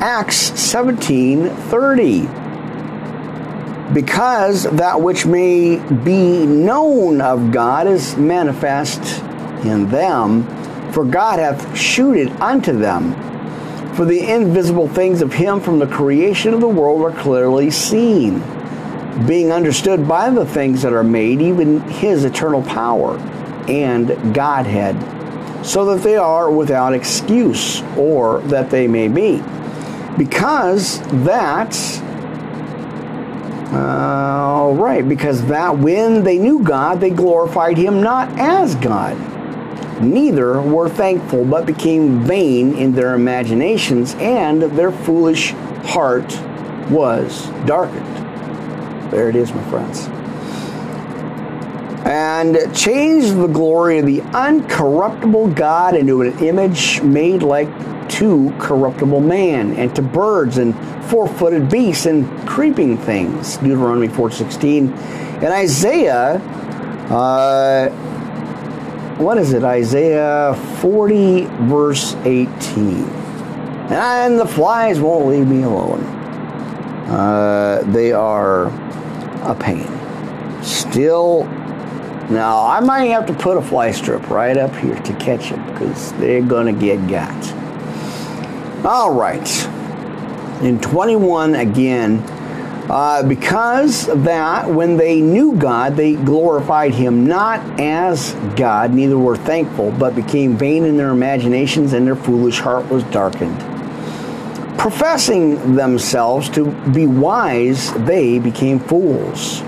[0.00, 2.28] Acts 17:30
[3.92, 9.00] Because that which may be known of God is manifest
[9.64, 10.44] in them,
[10.92, 13.14] for God hath shewed it unto them.
[13.96, 18.40] For the invisible things of him from the creation of the world are clearly seen
[19.26, 23.18] being understood by the things that are made, even his eternal power
[23.68, 24.96] and Godhead,
[25.64, 29.42] so that they are without excuse, or that they may be.
[30.16, 31.76] Because that,
[33.72, 39.16] uh, right, because that when they knew God, they glorified him not as God.
[40.00, 45.52] Neither were thankful, but became vain in their imaginations, and their foolish
[45.84, 46.32] heart
[46.90, 48.06] was darkened.
[49.10, 50.06] There it is, my friends.
[52.06, 57.68] And change the glory of the uncorruptible God into an image made like
[58.10, 60.74] to corruptible man and to birds and
[61.06, 64.92] four-footed beasts and creeping things deuteronomy 4.16
[65.38, 66.34] and isaiah
[67.12, 67.88] uh,
[69.16, 72.48] what is it isaiah 40 verse 18
[73.92, 76.02] and the flies won't leave me alone
[77.10, 78.70] uh, they are
[79.42, 79.86] a pain.
[80.62, 81.44] Still,
[82.30, 85.64] now I might have to put a fly strip right up here to catch them
[85.72, 87.54] because they're going to get got.
[88.84, 89.54] All right.
[90.62, 92.18] In 21 again,
[92.90, 99.16] uh, because of that, when they knew God, they glorified him not as God, neither
[99.16, 103.56] were thankful, but became vain in their imaginations, and their foolish heart was darkened.
[104.80, 109.60] Professing themselves to be wise, they became fools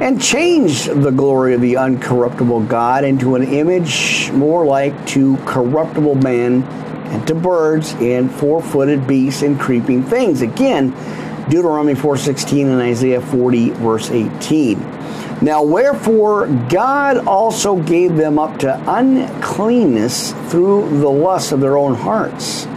[0.00, 6.14] and changed the glory of the uncorruptible God into an image more like to corruptible
[6.14, 10.42] man and to birds and four-footed beasts and creeping things.
[10.42, 10.94] Again,
[11.48, 14.78] Deuteronomy 4:16 and Isaiah 40 verse 18.
[15.40, 21.96] Now wherefore God also gave them up to uncleanness through the lust of their own
[21.96, 22.68] hearts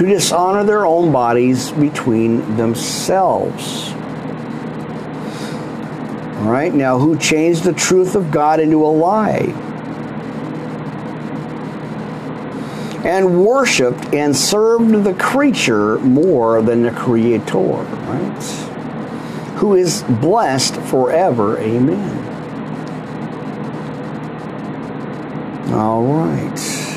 [0.00, 3.92] to dishonor their own bodies between themselves.
[6.38, 9.52] All right, now who changed the truth of God into a lie?
[13.04, 18.42] And worshiped and served the creature more than the creator, right?
[19.58, 21.58] Who is blessed forever.
[21.58, 22.16] Amen.
[25.74, 26.89] All right.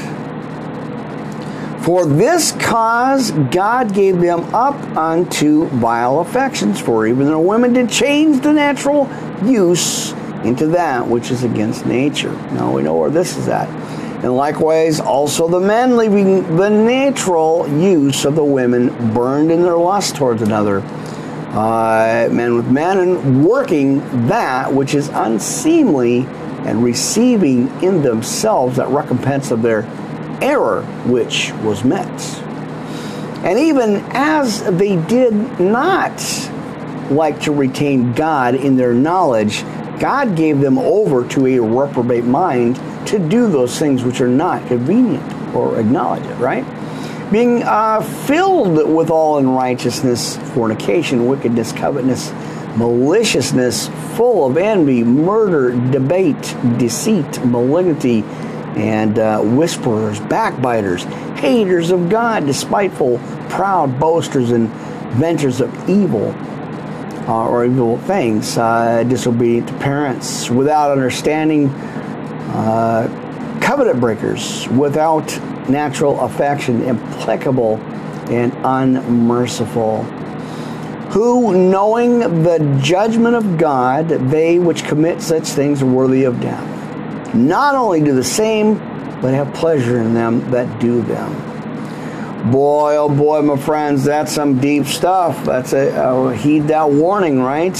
[1.83, 7.89] For this cause God gave them up unto vile affections, for even their women did
[7.89, 9.09] change the natural
[9.43, 10.13] use
[10.45, 12.31] into that which is against nature.
[12.53, 13.67] Now we know where this is at.
[14.23, 19.75] And likewise, also the men leaving the natural use of the women burned in their
[19.75, 20.79] lust towards another.
[21.51, 26.21] Uh, men with men, and working that which is unseemly,
[26.65, 29.81] and receiving in themselves that recompense of their
[30.43, 32.07] error which was met.
[33.45, 36.11] And even as they did not
[37.09, 39.63] like to retain God in their knowledge,
[39.99, 42.75] God gave them over to a reprobate mind
[43.07, 45.23] to do those things which are not convenient
[45.55, 46.65] or acknowledge it, right?
[47.31, 53.87] Being uh, filled with all unrighteousness, fornication, wickedness, covetousness, maliciousness,
[54.17, 58.23] full of envy, murder, debate, deceit, malignity,
[58.75, 61.03] and uh, whisperers, backbiters,
[61.39, 63.19] haters of God, despiteful,
[63.49, 64.69] proud boasters, and
[65.13, 66.33] venters of evil
[67.27, 71.69] uh, or evil things, uh, disobedient to parents, without understanding,
[72.55, 75.25] uh, covenant breakers, without
[75.69, 77.77] natural affection, implacable,
[78.29, 80.03] and unmerciful.
[81.13, 86.72] Who, knowing the judgment of God, they which commit such things are worthy of death
[87.33, 88.75] not only do the same,
[89.21, 92.51] but have pleasure in them that do them.
[92.51, 95.43] Boy, oh boy, my friends, that's some deep stuff.
[95.45, 97.75] That's a, a heed that warning, right?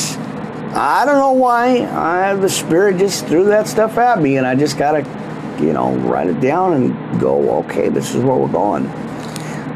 [0.76, 4.56] I don't know why I, the Spirit just threw that stuff at me, and I
[4.56, 8.48] just got to, you know, write it down and go, okay, this is where we're
[8.52, 8.86] going.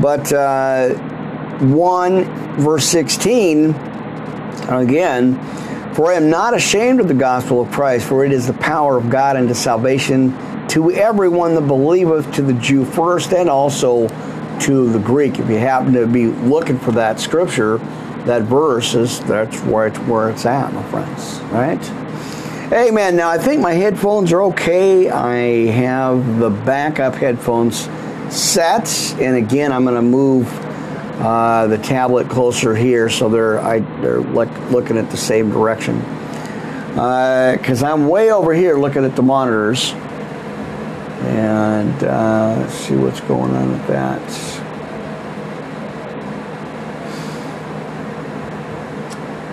[0.01, 0.95] But uh,
[1.59, 2.23] 1
[2.61, 3.71] verse 16,
[4.69, 5.33] again,
[5.97, 8.97] for I am not ashamed of the gospel of Christ, for it is the power
[8.97, 10.29] of God unto salvation
[10.67, 14.07] to everyone that believeth, to the Jew first, and also
[14.59, 15.39] to the Greek.
[15.39, 17.79] If you happen to be looking for that scripture,
[18.27, 21.39] that verse is that's where it's where it's at, my friends.
[21.51, 21.83] Right?
[22.71, 23.15] Amen.
[23.15, 25.09] Now I think my headphones are okay.
[25.09, 27.89] I have the backup headphones
[28.29, 28.87] set,
[29.19, 30.47] and again I'm going to move
[31.19, 35.99] uh, the tablet closer here, so they're I, they're like looking at the same direction.
[36.91, 39.93] Because uh, I'm way over here looking at the monitors,
[41.23, 44.21] and uh, let's see what's going on with that.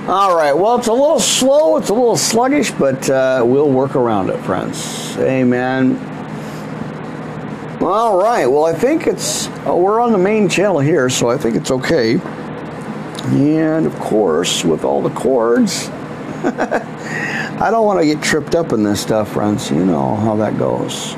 [0.09, 3.95] All right, well, it's a little slow, it's a little sluggish, but uh, we'll work
[3.97, 5.17] around it, friends.
[5.17, 5.99] Amen.
[7.85, 8.47] All right.
[8.47, 11.70] Well, I think it's oh, we're on the main channel here, so I think it's
[11.70, 12.18] okay.
[12.18, 15.89] And of course, with all the cords,
[16.43, 19.70] I don't want to get tripped up in this stuff, friends.
[19.70, 21.14] You know how that goes.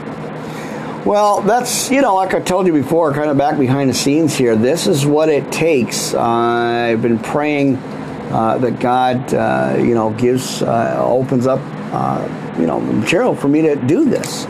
[1.06, 4.34] Well, that's, you know, like I told you before, kind of back behind the scenes
[4.34, 6.14] here, this is what it takes.
[6.14, 11.60] Uh, I've been praying uh, that God, uh, you know, gives, uh, opens up,
[11.94, 12.26] uh,
[12.58, 14.48] you know, material for me to do this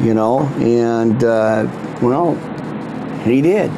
[0.00, 1.66] you know, and uh,
[2.02, 2.34] well,
[3.24, 3.70] he did.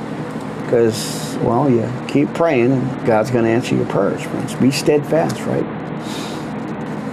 [0.64, 4.54] Because, well, you keep praying and God's going to answer your prayers, friends.
[4.56, 5.64] Be steadfast, right?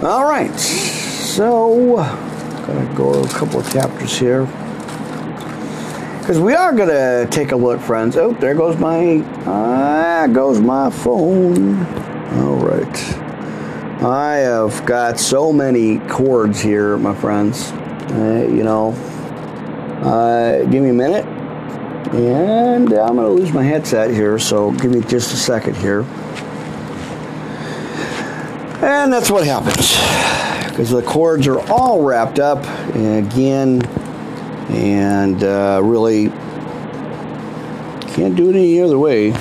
[0.04, 0.54] All right.
[0.58, 1.96] So,
[2.66, 4.44] going to go a couple of chapters here.
[6.18, 8.16] Because we are going to take a look, friends.
[8.16, 11.78] Oh, there goes my, ah, goes my phone.
[12.40, 13.16] All right.
[14.02, 17.72] I have got so many cords here, my friends.
[18.10, 18.92] Uh, you know,
[20.04, 21.24] uh, give me a minute.
[22.14, 26.02] And I'm going to lose my headset here, so give me just a second here.
[28.80, 29.96] And that's what happens
[30.70, 32.62] because the cords are all wrapped up
[32.94, 33.82] again
[34.70, 36.28] and uh, really
[38.12, 39.32] can't do it any other way.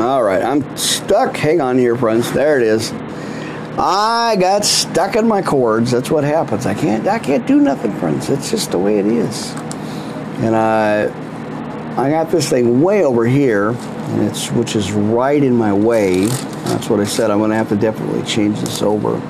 [0.00, 0.62] All right, I'm
[1.04, 1.36] stuck.
[1.36, 2.32] Hang on here, friends.
[2.32, 2.90] There it is.
[3.76, 5.90] I got stuck in my cords.
[5.90, 6.64] That's what happens.
[6.66, 8.30] I can't I can't do nothing, friends.
[8.30, 9.52] It's just the way it is.
[10.42, 11.04] And I
[11.96, 16.26] I got this thing way over here, and it's which is right in my way.
[16.26, 17.30] That's what I said.
[17.30, 19.20] I'm gonna have to definitely change this over.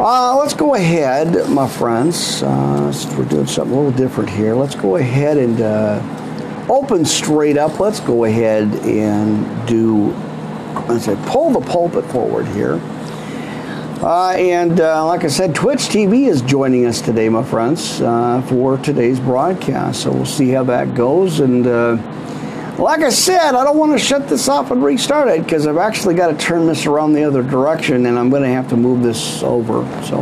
[0.00, 2.42] Uh, let's go ahead, my friends.
[2.44, 4.54] Uh, we're doing something a little different here.
[4.54, 6.00] Let's go ahead and uh,
[6.70, 7.80] open straight up.
[7.80, 10.12] Let's go ahead and do
[10.88, 12.80] as I pull the pulpit forward here.
[14.00, 18.40] Uh, and uh, like I said, Twitch TV is joining us today, my friends, uh,
[18.48, 20.02] for today's broadcast.
[20.02, 21.40] So we'll see how that goes.
[21.40, 21.96] And uh,
[22.78, 25.78] like I said, I don't want to shut this off and restart it because I've
[25.78, 28.76] actually got to turn this around the other direction and I'm going to have to
[28.76, 29.82] move this over.
[30.04, 30.20] So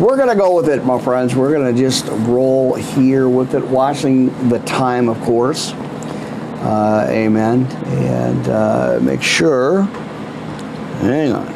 [0.00, 1.34] we're going to go with it, my friends.
[1.34, 5.74] We're going to just roll here with it, watching the time, of course.
[6.64, 7.62] Uh, amen.
[7.66, 9.82] And uh, make sure.
[11.02, 11.46] Hang on.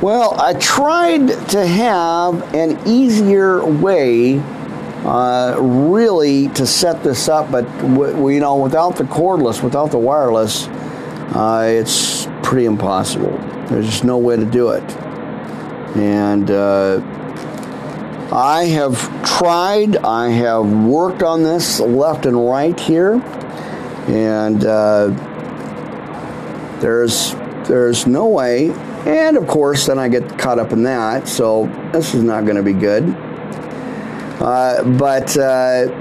[0.00, 4.40] Well, I tried to have an easier way,
[5.04, 10.66] uh, really, to set this up, but you know, without the cordless, without the wireless,
[11.36, 13.38] uh, it's pretty impossible.
[13.68, 14.82] There's just no way to do it,
[15.96, 17.00] and uh,
[18.32, 18.98] I have
[19.36, 23.16] tried, I have worked on this left and right here,
[24.08, 25.08] and uh,
[26.80, 27.32] there's
[27.68, 28.70] there's no way.
[29.04, 32.56] And of course, then I get caught up in that, so this is not going
[32.56, 33.04] to be good.
[34.40, 35.92] Uh, but uh,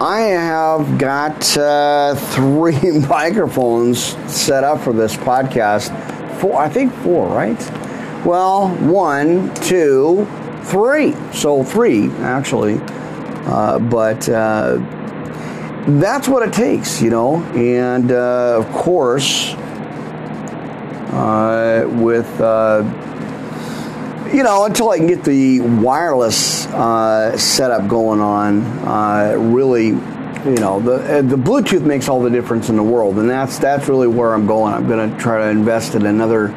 [0.00, 4.00] I have got uh, three microphones
[4.32, 5.94] set up for this podcast.
[6.40, 7.58] Four, I think four, right?
[8.26, 10.26] Well, one, two,
[10.66, 12.78] three, so three actually.
[13.48, 14.76] Uh, but uh,
[16.00, 17.36] that's what it takes, you know.
[17.54, 19.54] And uh, of course,
[21.14, 22.82] uh, with uh,
[24.32, 29.94] you know, until I can get the wireless uh, setup going on, really, you
[30.44, 34.08] know, the the Bluetooth makes all the difference in the world, and that's that's really
[34.08, 34.74] where I'm going.
[34.74, 36.48] I'm going to try to invest in another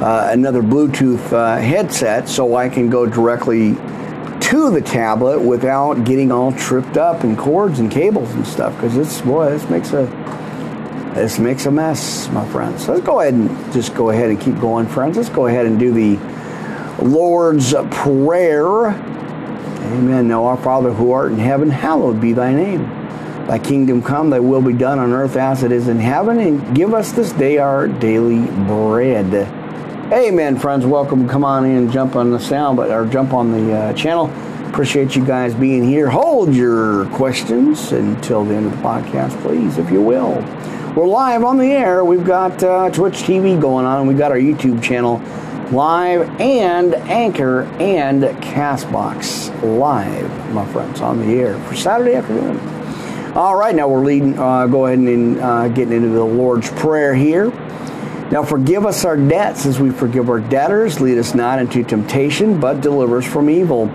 [0.00, 6.32] uh, another Bluetooth uh, headset so I can go directly to the tablet without getting
[6.32, 10.06] all tripped up in cords and cables and stuff because this boy this makes a
[11.14, 14.40] this makes a mess my friends so let's go ahead and just go ahead and
[14.40, 16.18] keep going friends let's go ahead and do the
[17.04, 22.84] lord's prayer amen now our father who art in heaven hallowed be thy name
[23.46, 26.74] thy kingdom come thy will be done on earth as it is in heaven and
[26.74, 29.58] give us this day our daily bread
[30.10, 30.84] Hey, man, friends.
[30.84, 31.28] Welcome.
[31.28, 34.28] Come on in and jump on the sound, but or jump on the uh, channel.
[34.68, 36.10] Appreciate you guys being here.
[36.10, 40.30] Hold your questions until the end of the podcast, please, if you will.
[40.96, 42.04] We're live on the air.
[42.04, 44.08] We've got uh, Twitch TV going on.
[44.08, 45.18] We've got our YouTube channel
[45.70, 52.58] live and Anchor and Castbox live, my friends, on the air for Saturday afternoon.
[53.36, 54.36] All right, now we're leading.
[54.36, 57.52] Uh, go ahead and uh, getting into the Lord's Prayer here.
[58.30, 61.00] Now forgive us our debts as we forgive our debtors.
[61.00, 63.88] Lead us not into temptation, but deliver us from evil.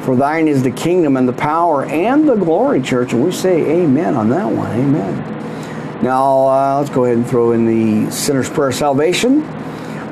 [0.00, 3.12] For thine is the kingdom and the power and the glory, church.
[3.12, 4.70] And we say amen on that one.
[4.70, 6.02] Amen.
[6.02, 7.66] Now uh, let's go ahead and throw in
[8.06, 9.44] the sinner's prayer of salvation.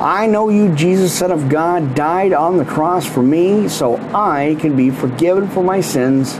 [0.02, 4.56] I know you, Jesus, Son of God, died on the cross for me so I
[4.60, 6.34] can be forgiven for my sins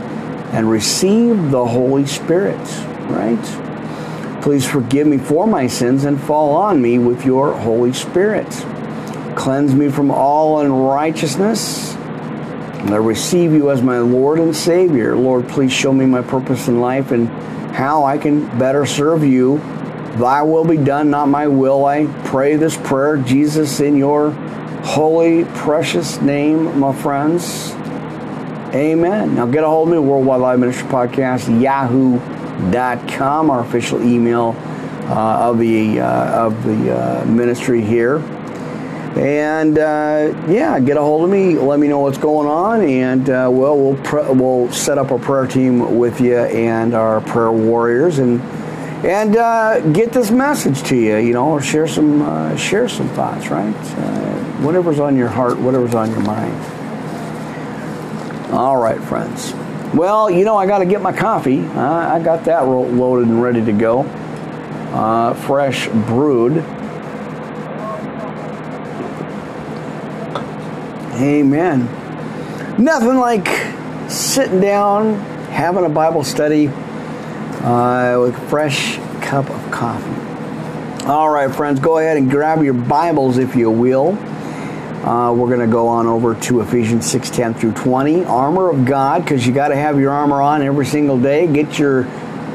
[0.52, 2.58] and receive the Holy Spirit.
[3.08, 3.71] Right?
[4.42, 8.50] Please forgive me for my sins and fall on me with your Holy Spirit.
[9.36, 11.94] Cleanse me from all unrighteousness.
[11.94, 15.14] I receive you as my Lord and Savior.
[15.14, 17.28] Lord, please show me my purpose in life and
[17.72, 19.58] how I can better serve you.
[20.18, 21.84] Thy will be done, not my will.
[21.84, 24.32] I pray this prayer, Jesus, in your
[24.84, 27.72] holy, precious name, my friends.
[28.74, 29.36] Amen.
[29.36, 32.18] Now get a hold of me, Worldwide Live Ministry Podcast, Yahoo
[33.08, 34.54] com our official email
[35.08, 38.18] uh, of the, uh, of the uh, ministry here.
[39.18, 41.56] And uh, yeah, get a hold of me.
[41.56, 45.46] Let me know what's going on, and uh, well, we'll we'll set up a prayer
[45.46, 48.40] team with you and our prayer warriors, and
[49.04, 53.10] and uh, get this message to you, you know, or share some uh, share some
[53.10, 53.74] thoughts, right?
[53.76, 56.56] Uh, whatever's on your heart, whatever's on your mind.
[58.50, 59.52] All right, friends.
[59.94, 61.60] Well, you know, I got to get my coffee.
[61.60, 61.78] Uh,
[62.14, 64.04] I got that loaded and ready to go.
[64.94, 66.58] Uh, fresh brewed.
[71.20, 71.80] Amen.
[72.82, 73.46] Nothing like
[74.10, 75.14] sitting down,
[75.52, 76.68] having a Bible study
[77.62, 81.04] uh, with a fresh cup of coffee.
[81.06, 84.16] All right, friends, go ahead and grab your Bibles if you will.
[85.02, 88.24] Uh, we're going to go on over to Ephesians 6 10 through 20.
[88.24, 91.52] Armor of God, because you got to have your armor on every single day.
[91.52, 92.04] Get your,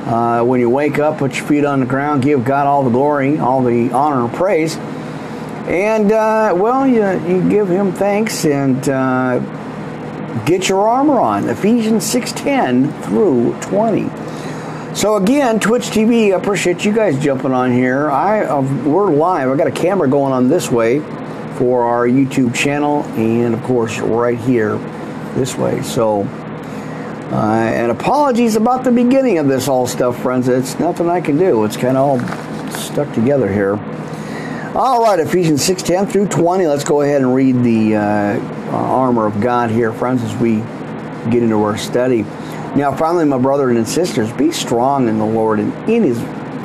[0.08, 2.90] uh, when you wake up, put your feet on the ground, give God all the
[2.90, 4.78] glory, all the honor and praise.
[4.78, 9.40] And, uh, well, you, you give Him thanks and uh,
[10.46, 11.50] get your armor on.
[11.50, 14.10] Ephesians 6 10 through 20.
[14.96, 18.10] So again, Twitch TV, I appreciate you guys jumping on here.
[18.10, 19.50] I uh, we're live.
[19.50, 21.00] I got a camera going on this way
[21.58, 24.78] for our YouTube channel and, of course, right here
[25.36, 25.82] this way.
[25.82, 26.22] So,
[27.32, 30.48] uh, and apologies about the beginning of this all stuff, friends.
[30.48, 31.66] It's nothing I can do.
[31.66, 33.74] It's kind of all stuck together here.
[34.78, 36.68] All right, Ephesians six ten through 20.
[36.68, 38.40] Let's go ahead and read the uh,
[38.72, 40.58] armor of God here, friends, as we
[41.32, 42.22] get into our study.
[42.76, 46.20] Now, finally, my brethren and sisters, be strong in the Lord and in his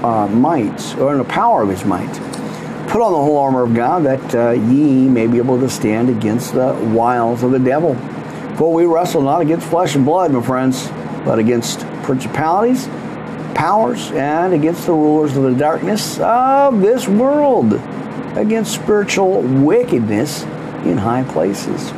[0.05, 2.12] uh, might, or in the power of his might
[2.93, 6.11] Put on the whole armor of God that uh, ye may be able to stand
[6.11, 7.95] against the wiles of the devil.
[8.57, 10.90] For we wrestle not against flesh and blood, my friends,
[11.24, 12.86] but against principalities,
[13.55, 17.72] powers, and against the rulers of the darkness of this world,
[18.36, 20.43] against spiritual wickedness
[20.84, 21.90] in high places.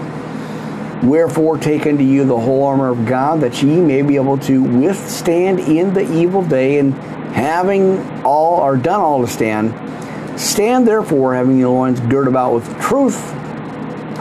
[1.03, 4.62] Wherefore, take unto you the whole armor of God, that ye may be able to
[4.62, 6.95] withstand in the evil day, and
[7.34, 9.74] having all or done all to stand,
[10.37, 13.32] Stand therefore, having your loins girt about with truth,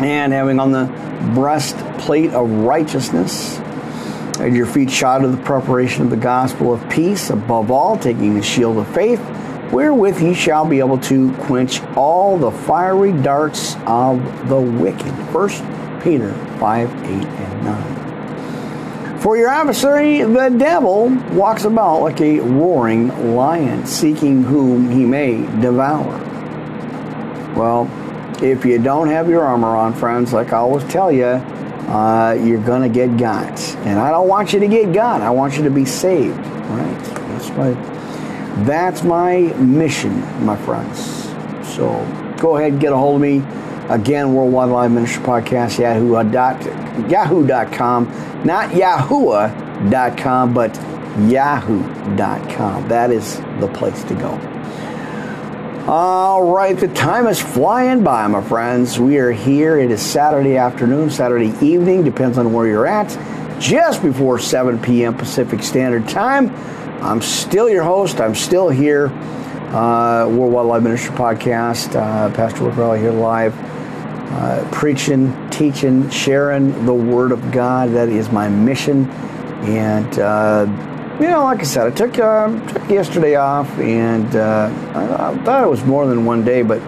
[0.01, 0.86] and having on the
[1.34, 3.57] breastplate of righteousness,
[4.39, 8.36] and your feet shod with the preparation of the gospel of peace, above all, taking
[8.36, 9.20] the shield of faith,
[9.72, 15.07] wherewith ye shall be able to quench all the fiery darts of the wicked.
[15.34, 18.03] 1 Peter 5 8 and 9.
[19.24, 25.38] For your adversary, the devil, walks about like a roaring lion, seeking whom he may
[25.61, 26.09] devour.
[27.55, 27.89] Well,
[28.43, 32.61] if you don't have your armor on, friends, like I always tell you, uh, you're
[32.65, 33.57] going to get got.
[33.86, 35.21] And I don't want you to get got.
[35.21, 36.36] I want you to be saved.
[36.38, 36.99] Right?
[37.15, 40.99] That's my, that's my mission, my friends.
[41.78, 41.86] So
[42.41, 43.41] go ahead, get a hold of me.
[43.88, 48.06] Again, Worldwide Live Ministry Podcast, yahoo.com yahoo.com,
[48.44, 50.76] not yahoo.com, but
[51.28, 52.88] yahoo.com.
[52.89, 54.39] That is the place to go.
[55.86, 58.98] All right, the time is flying by, my friends.
[58.98, 59.78] We are here.
[59.78, 63.10] It is Saturday afternoon, Saturday evening, depends on where you're at,
[63.60, 65.16] just before 7 p.m.
[65.18, 66.56] Pacific Standard Time.
[67.04, 68.22] I'm still your host.
[68.22, 69.08] I'm still here.
[69.76, 71.96] Uh, Worldwide Live Ministry Podcast.
[71.96, 73.54] Uh, Pastor Rick here live
[74.34, 77.89] uh, preaching, teaching, sharing the Word of God.
[77.91, 79.07] That is my mission.
[79.61, 80.65] And, uh,
[81.21, 85.38] you know, like I said, I took, uh, took yesterday off and uh, I, I,
[85.45, 86.81] thought it was more than one day, but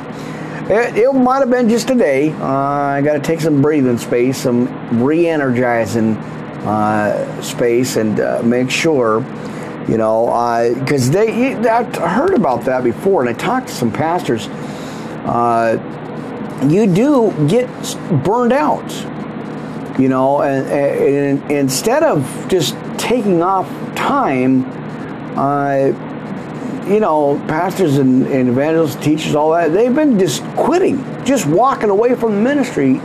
[0.72, 2.32] it, it might have been just a day.
[2.32, 6.18] Uh, I got to take some breathing space, some re energizing
[6.66, 8.18] uh, space, and
[8.50, 9.20] make sure
[9.88, 10.26] you know,
[10.80, 14.48] because uh, they I heard about that before, and I talked to some pastors
[15.28, 15.78] uh,
[16.64, 17.68] you do get
[18.24, 18.90] burned out,
[20.00, 24.66] you know, and, and, and instead of just taking off time,
[25.38, 25.92] uh,
[26.88, 31.90] you know, pastors and, and evangelists, teachers, all that, they've been just quitting, just walking
[31.90, 33.00] away from ministry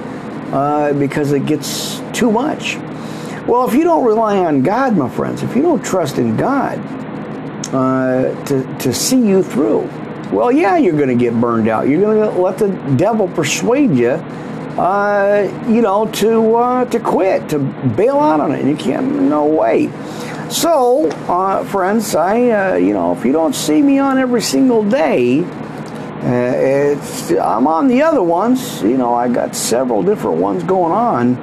[0.53, 2.77] uh, because it gets too much.
[3.47, 6.79] Well, if you don't rely on God, my friends, if you don't trust in God
[7.75, 9.89] uh, to, to see you through,
[10.33, 11.89] well, yeah, you're going to get burned out.
[11.89, 14.11] You're going to let the devil persuade you,
[14.79, 18.61] uh, you know, to uh, to quit, to bail out on it.
[18.61, 19.23] And you can't.
[19.23, 19.91] No way.
[20.49, 24.89] So, uh, friends, I uh, you know, if you don't see me on every single
[24.89, 28.83] day, uh, it's I'm on the other ones.
[28.83, 31.35] You know, I got several different ones going on.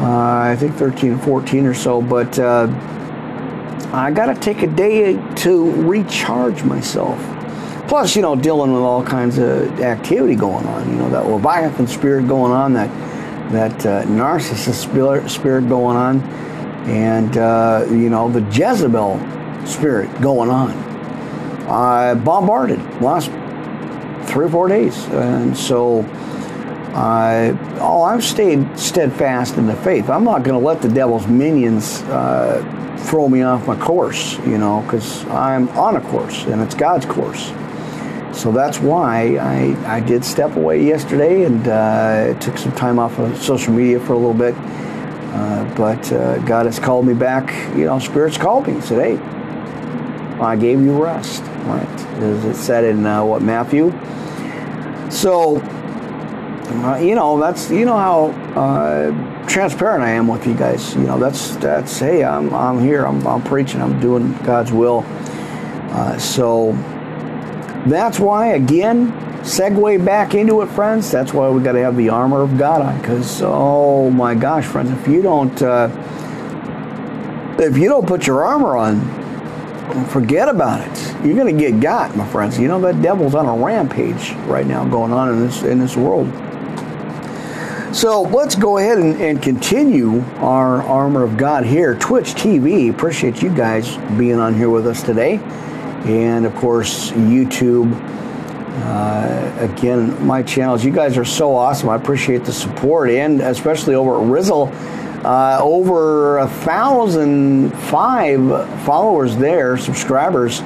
[0.00, 5.70] Uh, I think 13 14 or so, but I got to take a day to
[5.86, 7.18] recharge myself.
[7.88, 10.88] Plus, you know, dealing with all kinds of activity going on.
[10.90, 12.90] You know, that Leviathan spirit going on, that
[13.52, 16.20] that uh, narcissist spirit going on,
[16.88, 19.20] and uh, you know the Jezebel
[19.66, 20.70] spirit going on.
[21.68, 23.30] I bombarded last
[24.32, 26.00] three or four days, and so
[26.94, 30.08] I oh I've stayed steadfast in the faith.
[30.08, 32.00] I'm not going to let the devil's minions.
[32.02, 32.70] Uh,
[33.04, 37.04] throw me off my course, you know, because I'm on a course and it's God's
[37.04, 37.50] course.
[38.34, 43.18] So that's why I, I did step away yesterday and uh, took some time off
[43.18, 44.54] of social media for a little bit.
[44.58, 47.50] Uh, but uh, God has called me back.
[47.76, 48.74] You know, Spirit's called me.
[48.74, 49.24] And said, hey,
[50.42, 51.42] I gave you rest.
[51.64, 51.88] Right?
[52.22, 53.90] As it said in uh, what, Matthew?
[55.12, 58.26] So, uh, you know, that's, you know how
[58.60, 60.94] uh, transparent I am with you guys.
[60.96, 63.04] You know, that's, that's hey, I'm, I'm here.
[63.06, 63.80] I'm, I'm preaching.
[63.80, 65.04] I'm doing God's will.
[65.06, 66.72] Uh, so,
[67.86, 69.12] that's why, again,
[69.42, 71.10] segue back into it, friends.
[71.10, 72.98] That's why we got to have the armor of God on.
[72.98, 75.90] Because, oh my gosh, friends, if you don't, uh,
[77.58, 79.00] if you don't put your armor on,
[80.06, 81.24] forget about it.
[81.26, 82.58] You're going to get got, my friends.
[82.58, 85.94] You know that devil's on a rampage right now, going on in this in this
[85.94, 86.32] world.
[87.94, 91.94] So let's go ahead and, and continue our armor of God here.
[91.96, 95.36] Twitch TV, appreciate you guys being on here with us today
[96.04, 97.92] and of course, YouTube.
[98.82, 100.84] Uh, again, my channels.
[100.84, 101.88] You guys are so awesome.
[101.88, 104.72] I appreciate the support, and especially over at Rizzle,
[105.24, 108.40] uh, over a thousand five
[108.84, 110.60] followers there, subscribers,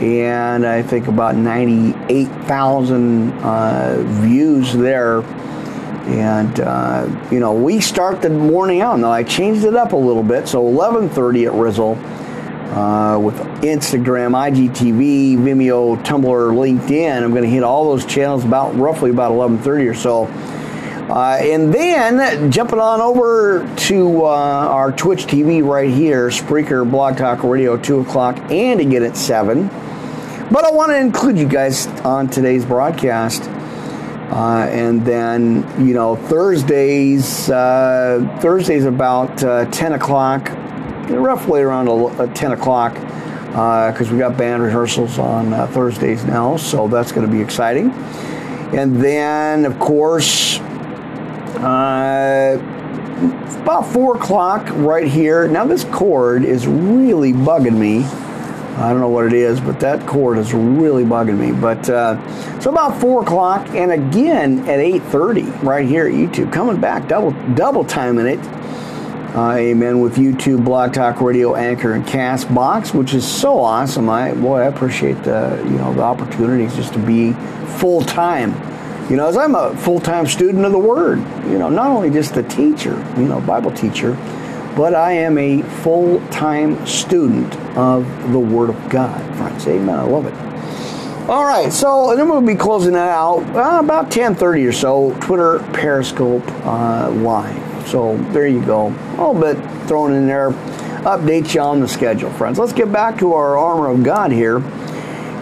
[0.00, 5.22] and I think about ninety eight thousand uh, views there.
[6.04, 8.98] And uh, you know, we start the morning out.
[8.98, 11.96] Now I changed it up a little bit, so eleven thirty at Rizzle
[12.74, 17.22] uh, with Instagram, IGTV, Vimeo, Tumblr, LinkedIn.
[17.22, 20.24] I'm going to hit all those channels about roughly about 11:30 or so.
[21.08, 27.16] Uh, and then jumping on over to uh, our Twitch TV right here, Spreaker, Blog
[27.16, 29.68] Talk Radio, 2 o'clock, and again at 7.
[30.50, 33.44] But I want to include you guys on today's broadcast.
[34.32, 40.50] Uh, and then, you know, Thursdays, uh, Thursdays about uh, 10 o'clock
[41.10, 46.56] roughly around uh, 10 o'clock because uh, we got band rehearsals on uh, Thursdays now,
[46.56, 47.90] so that's going to be exciting.
[48.76, 50.58] And then, of course,
[51.56, 52.62] about
[53.92, 55.46] four o'clock right here.
[55.46, 58.04] Now this cord is really bugging me.
[58.76, 61.52] I don't know what it is, but that cord is really bugging me.
[61.52, 66.52] But uh, so about four o'clock, and again at eight thirty right here at YouTube,
[66.52, 68.40] coming back double double timing it.
[69.34, 69.98] Uh, amen.
[69.98, 74.08] With YouTube, Blog Talk Radio, Anchor, and Castbox, which is so awesome.
[74.08, 77.32] I boy, I appreciate the you know the opportunities just to be
[77.80, 78.52] full time.
[79.10, 81.18] You know, as I'm a full time student of the Word.
[81.50, 84.12] You know, not only just the teacher, you know, Bible teacher,
[84.76, 89.20] but I am a full time student of the Word of God.
[89.36, 89.98] Friends, Amen.
[89.98, 91.28] I love it.
[91.28, 95.12] All right, so then we'll be closing that out uh, about 10:30 or so.
[95.20, 97.73] Twitter Periscope uh, live.
[97.86, 98.86] So there you go.
[99.18, 100.50] A little bit thrown in there.
[101.02, 102.58] Update you on the schedule, friends.
[102.58, 104.56] Let's get back to our armor of God here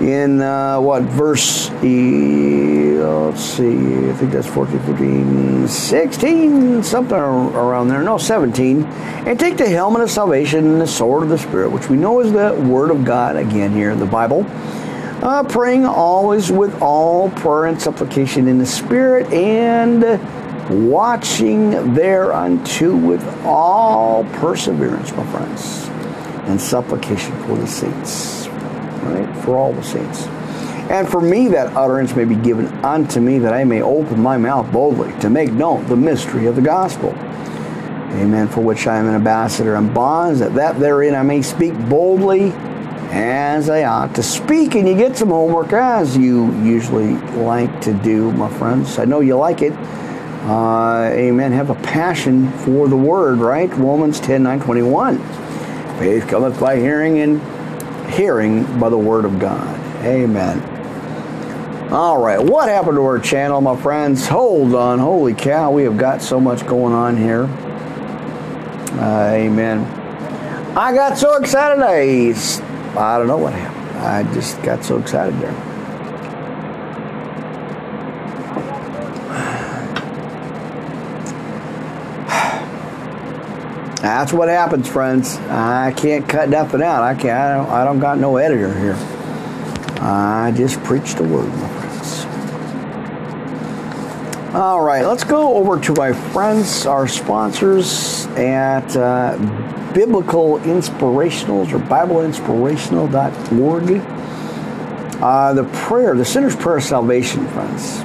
[0.03, 3.67] in uh, what verse e, uh, let's see
[4.11, 10.03] i think that's 14 15 16 something around there no 17 and take the helmet
[10.03, 13.05] of salvation and the sword of the spirit which we know is the word of
[13.05, 14.45] god again here in the bible
[15.23, 20.03] uh, praying always with all prayer and supplication in the spirit and
[20.71, 25.89] watching thereunto with all perseverance, my friends,
[26.49, 28.47] and supplication for the saints,
[29.05, 29.29] right?
[29.45, 30.27] For all the saints.
[30.91, 34.37] And for me, that utterance may be given unto me that I may open my
[34.37, 37.11] mouth boldly to make known the mystery of the gospel.
[37.11, 38.47] Amen.
[38.49, 42.53] For which I am an ambassador in bonds, that, that therein I may speak boldly
[43.11, 44.75] as I ought to speak.
[44.75, 48.99] And you get some homework, as you usually like to do, my friends.
[48.99, 49.73] I know you like it.
[50.45, 51.53] Uh, amen.
[51.53, 53.73] Have a passion for the word, right?
[53.77, 55.19] Romans 10 9 21.
[55.99, 59.79] Faith cometh by hearing, and hearing by the word of God.
[60.05, 60.71] Amen.
[61.93, 64.27] All right, what happened to our channel, my friends?
[64.27, 67.45] Hold on, holy cow, we have got so much going on here.
[68.99, 69.81] Uh, amen.
[70.77, 72.33] I got so excited, I,
[72.99, 73.99] I don't know what happened.
[74.29, 75.69] I just got so excited there.
[84.03, 85.37] That's what happens, friends.
[85.37, 87.05] I can't cut nothing out.
[87.05, 87.31] I can't.
[87.39, 88.97] I don't, I don't got no editor here.
[90.01, 92.27] I just preach the word, my friends.
[94.57, 99.39] All right, let's go over to my friends, our sponsors at uh,
[99.95, 104.03] Biblical Inspirationals or BibleInspirational.org.
[105.23, 108.01] Uh, the prayer, the sinner's prayer of salvation, friends.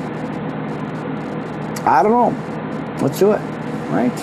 [1.85, 2.29] I don't know.
[3.01, 3.41] Let's do it.
[3.89, 4.13] Right?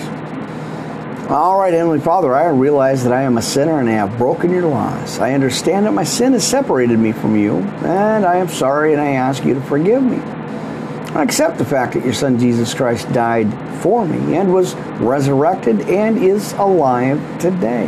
[1.29, 4.51] All right, Heavenly Father, I realize that I am a sinner and I have broken
[4.51, 5.17] your laws.
[5.17, 9.01] I understand that my sin has separated me from you, and I am sorry and
[9.01, 10.17] I ask you to forgive me.
[11.15, 13.51] I accept the fact that your Son Jesus Christ died
[13.81, 17.87] for me and was resurrected and is alive today.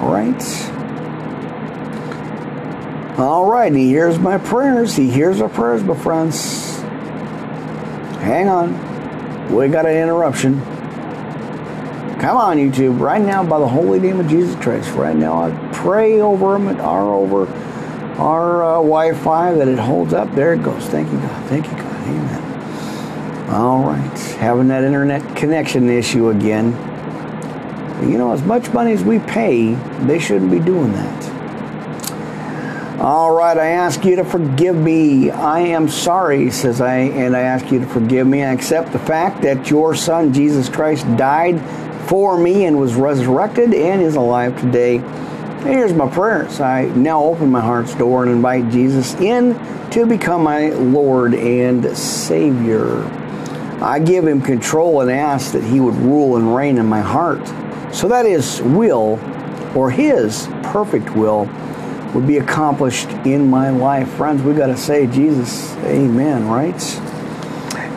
[0.00, 0.72] All right.
[3.18, 4.94] All right, he hears my prayers.
[4.94, 6.76] He hears our prayers, my friends.
[8.20, 8.84] Hang on.
[9.54, 10.60] We got an interruption.
[12.18, 15.70] Come on, YouTube, right now, by the holy name of Jesus Christ, right now, I
[15.74, 17.46] pray over them and are over
[18.18, 20.34] our uh, Wi-Fi that it holds up.
[20.34, 20.82] There it goes.
[20.86, 21.46] Thank you, God.
[21.48, 22.08] Thank you, God.
[22.08, 23.50] Amen.
[23.50, 26.72] All right, having that internet connection issue again.
[28.10, 31.26] You know, as much money as we pay, they shouldn't be doing that.
[32.98, 35.30] All right, I ask you to forgive me.
[35.30, 38.42] I am sorry, says I, and I ask you to forgive me.
[38.42, 41.60] I accept the fact that your son, Jesus Christ, died
[42.06, 44.98] for me and was resurrected and is alive today.
[44.98, 46.48] And here's my prayer.
[46.50, 49.54] So I now open my heart's door and invite Jesus in
[49.90, 53.04] to become my Lord and Savior.
[53.82, 57.46] I give him control and ask that he would rule and reign in my heart.
[57.94, 59.18] So that his will,
[59.74, 61.48] or his perfect will,
[62.14, 64.08] would be accomplished in my life.
[64.12, 66.78] Friends, we got to say, Jesus, amen, right?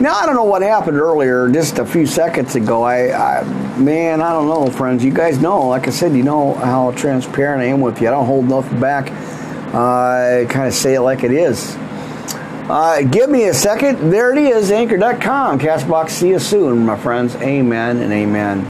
[0.00, 2.82] Now I don't know what happened earlier, just a few seconds ago.
[2.82, 3.44] I, I,
[3.76, 5.04] man, I don't know, friends.
[5.04, 8.08] You guys know, like I said, you know how transparent I am with you.
[8.08, 9.10] I don't hold nothing back.
[9.74, 11.76] Uh, I kind of say it like it is.
[12.70, 14.08] Uh, give me a second.
[14.10, 15.58] There it is, Anchor.com.
[15.58, 16.08] Castbox.
[16.10, 17.34] See you soon, my friends.
[17.36, 18.58] Amen and amen.